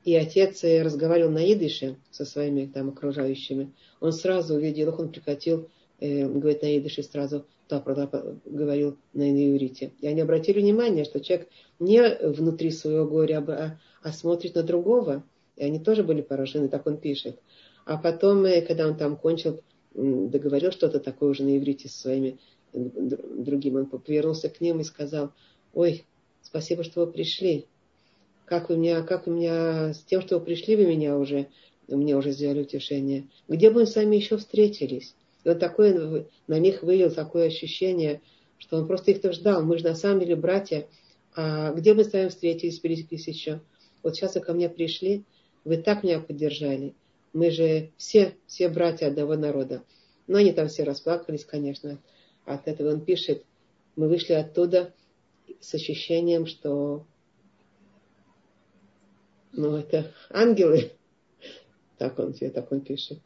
И 0.04 0.14
отец 0.14 0.64
э, 0.64 0.82
разговаривал 0.82 1.30
на 1.30 1.52
идыше 1.52 1.96
со 2.10 2.24
своими 2.24 2.66
там 2.66 2.88
окружающими. 2.88 3.72
Он 4.00 4.12
сразу 4.12 4.54
увидел 4.54 4.88
их, 4.88 4.98
он 4.98 5.10
прекратил 5.10 5.68
э, 6.00 6.26
говорить 6.26 6.62
на 6.62 6.76
идыше 6.76 7.04
сразу 7.04 7.46
говорил 7.80 8.96
на 9.12 9.30
иврите. 9.30 9.92
И 10.00 10.06
они 10.06 10.20
обратили 10.20 10.60
внимание, 10.60 11.04
что 11.04 11.20
человек 11.20 11.48
не 11.78 12.02
внутри 12.22 12.70
своего 12.70 13.06
горя, 13.06 13.44
а, 13.46 13.78
а 14.02 14.12
смотрит 14.12 14.54
на 14.54 14.62
другого. 14.62 15.24
И 15.56 15.64
они 15.64 15.78
тоже 15.78 16.02
были 16.02 16.22
поражены, 16.22 16.68
так 16.68 16.86
он 16.86 16.96
пишет. 16.96 17.38
А 17.84 17.96
потом, 17.96 18.44
э, 18.44 18.62
когда 18.62 18.86
он 18.86 18.96
там 18.96 19.16
кончил, 19.16 19.60
договорил 19.94 20.72
что-то 20.72 21.00
такое 21.00 21.30
уже 21.30 21.42
на 21.44 21.56
иврите 21.56 21.88
со 21.88 21.98
своими 22.00 22.38
другим, 22.72 23.76
он 23.76 23.86
повернулся 23.86 24.48
к 24.48 24.60
ним 24.60 24.80
и 24.80 24.84
сказал, 24.84 25.32
ой, 25.74 26.04
спасибо, 26.42 26.84
что 26.84 27.04
вы 27.04 27.12
пришли. 27.12 27.66
Как 28.46 28.68
вы 28.68 28.76
меня, 28.76 29.02
как 29.02 29.26
вы 29.26 29.34
меня, 29.34 29.92
с 29.92 30.00
тем, 30.00 30.22
что 30.22 30.38
вы 30.38 30.44
пришли, 30.44 30.76
вы 30.76 30.86
меня 30.86 31.18
уже, 31.18 31.48
мне 31.88 32.16
уже 32.16 32.32
сделали 32.32 32.62
утешение. 32.62 33.28
Где 33.48 33.70
бы 33.70 33.80
мы 33.80 33.86
с 33.86 33.96
вами 33.96 34.16
еще 34.16 34.36
встретились? 34.36 35.14
И 35.44 35.48
вот 35.48 35.58
такое 35.58 36.26
на 36.46 36.58
них 36.58 36.82
вылил 36.82 37.10
такое 37.10 37.46
ощущение, 37.46 38.20
что 38.58 38.76
он 38.76 38.86
просто 38.86 39.10
их-то 39.10 39.32
ждал. 39.32 39.62
Мы 39.64 39.78
же 39.78 39.84
на 39.84 39.94
самом 39.94 40.20
деле 40.20 40.36
братья. 40.36 40.86
А 41.34 41.72
где 41.72 41.94
мы 41.94 42.04
с 42.04 42.12
вами 42.12 42.28
встретились, 42.28 42.78
пересеклись 42.78 43.26
еще? 43.26 43.60
Вот 44.02 44.14
сейчас 44.14 44.34
вы 44.34 44.40
ко 44.40 44.52
мне 44.52 44.68
пришли, 44.68 45.24
вы 45.64 45.78
так 45.78 46.02
меня 46.02 46.20
поддержали. 46.20 46.94
Мы 47.32 47.50
же 47.50 47.90
все, 47.96 48.36
все 48.46 48.68
братья 48.68 49.06
одного 49.06 49.36
народа. 49.36 49.82
Но 50.26 50.38
они 50.38 50.52
там 50.52 50.68
все 50.68 50.84
расплакались, 50.84 51.44
конечно, 51.44 51.98
от 52.44 52.68
этого. 52.68 52.92
Он 52.92 53.00
пишет, 53.00 53.44
мы 53.96 54.08
вышли 54.08 54.34
оттуда 54.34 54.92
с 55.60 55.74
ощущением, 55.74 56.46
что 56.46 57.06
ну, 59.52 59.76
это 59.76 60.12
ангелы. 60.30 60.92
Так 61.98 62.18
он, 62.18 62.32
так 62.32 62.72
он 62.72 62.80
пишет 62.80 63.20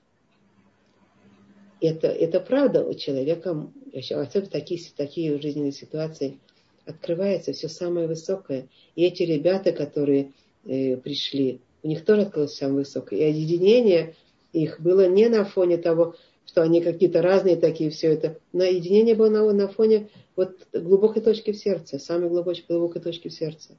это, 1.80 2.08
это 2.08 2.40
правда 2.40 2.84
у 2.84 2.94
человека, 2.94 3.70
особенно 3.92 4.50
такие, 4.50 4.80
такие 4.96 5.40
жизненные 5.40 5.72
ситуации, 5.72 6.38
открывается 6.86 7.52
все 7.52 7.68
самое 7.68 8.06
высокое. 8.06 8.68
И 8.94 9.04
эти 9.04 9.22
ребята, 9.24 9.72
которые 9.72 10.32
э, 10.64 10.96
пришли, 10.96 11.60
у 11.82 11.88
них 11.88 12.04
тоже 12.04 12.22
открылось 12.22 12.54
самое 12.54 12.78
высокое. 12.78 13.18
И 13.18 13.32
единение 13.32 14.14
их 14.52 14.80
было 14.80 15.08
не 15.08 15.28
на 15.28 15.44
фоне 15.44 15.76
того, 15.76 16.14
что 16.46 16.62
они 16.62 16.80
какие-то 16.80 17.22
разные 17.22 17.56
такие, 17.56 17.90
все 17.90 18.08
это. 18.12 18.38
На 18.52 18.64
единение 18.64 19.14
было 19.14 19.28
на, 19.28 19.52
на 19.52 19.68
фоне 19.68 20.08
вот 20.36 20.66
глубокой 20.72 21.22
точки 21.22 21.52
в 21.52 21.56
сердце, 21.56 21.98
самой 21.98 22.28
глубокой, 22.28 22.64
глубокой 22.68 23.02
точки 23.02 23.28
в 23.28 23.32
сердце. 23.32 23.76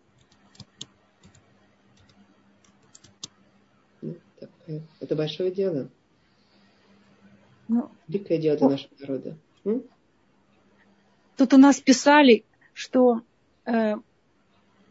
Ну, 4.01 4.15
это 4.99 5.15
большое 5.15 5.51
дело. 5.51 5.89
Ну, 7.67 7.89
Великое 8.07 8.37
дело 8.37 8.57
для 8.57 8.69
нашего 8.69 8.91
народа. 8.99 9.37
М? 9.65 9.83
Тут 11.35 11.53
у 11.53 11.57
нас 11.57 11.79
писали, 11.79 12.43
что 12.73 13.21
э, 13.65 13.95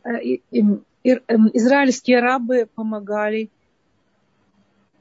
э, 0.04 0.38
э, 0.52 0.60
израильские 1.02 2.20
рабы 2.20 2.68
помогали 2.74 3.50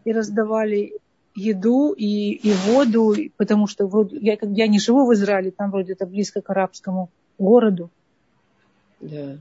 и 0.06 0.12
раздавали 0.12 0.94
еду 1.36 1.94
и, 1.94 2.32
и 2.32 2.54
воду, 2.54 3.16
потому 3.38 3.68
что 3.68 3.88
вроде, 3.88 4.18
я, 4.18 4.38
я 4.42 4.68
не 4.68 4.80
живу 4.80 5.06
в 5.06 5.14
Израиле, 5.14 5.52
там 5.52 5.70
вроде 5.70 5.94
это 5.94 6.06
близко 6.06 6.42
к 6.42 6.50
арабскому 6.50 7.10
городу. 7.38 7.90
Да. 9.02 9.38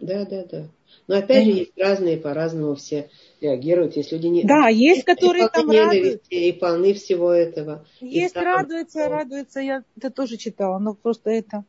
Да, 0.00 0.24
да, 0.24 0.44
да. 0.44 0.68
Но 1.06 1.18
опять 1.18 1.44
же, 1.44 1.50
есть 1.50 1.72
разные, 1.76 2.16
по-разному 2.16 2.74
все 2.74 3.10
реагируют. 3.40 3.96
Есть 3.96 4.12
люди 4.12 4.26
не... 4.28 4.44
Да, 4.44 4.68
есть, 4.68 5.04
которые 5.04 5.48
там 5.48 5.70
радуются. 5.70 6.28
И 6.30 6.52
полны 6.52 6.94
всего 6.94 7.32
этого. 7.32 7.86
Есть 8.00 8.34
там... 8.34 8.44
радуются, 8.44 9.08
радуются. 9.08 9.60
Я 9.60 9.84
это 9.96 10.10
тоже 10.10 10.36
читала, 10.36 10.78
но 10.78 10.94
просто 10.94 11.30
это... 11.30 11.64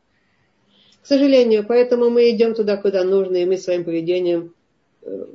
К 1.02 1.06
сожалению, 1.08 1.66
поэтому 1.68 2.10
мы 2.10 2.30
идем 2.30 2.54
туда, 2.54 2.78
куда 2.78 3.04
нужно, 3.04 3.38
и 3.38 3.46
мы 3.46 3.58
своим 3.58 3.84
поведением 3.84 4.54
э, 5.02 5.26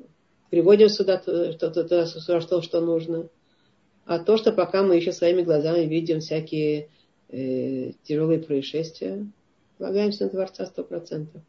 приводим 0.49 0.89
сюда 0.89 1.21
что, 1.21 1.71
туда, 1.71 2.07
что, 2.07 2.63
что 2.63 2.81
нужно. 2.81 3.29
А 4.05 4.21
то, 4.21 4.37
что 4.37 4.53
пока 4.53 4.85
мы 4.85 4.95
еще 4.95 5.11
своими 5.13 5.43
глазами 5.43 5.85
видим 5.85 6.21
всякие 6.21 6.89
э, 7.29 7.91
тяжелые 8.05 8.39
происшествия, 8.39 9.27
полагаемся 9.79 10.25
на 10.25 10.31
Творца 10.31 10.65
сто 10.67 10.85
процентов. 10.85 11.43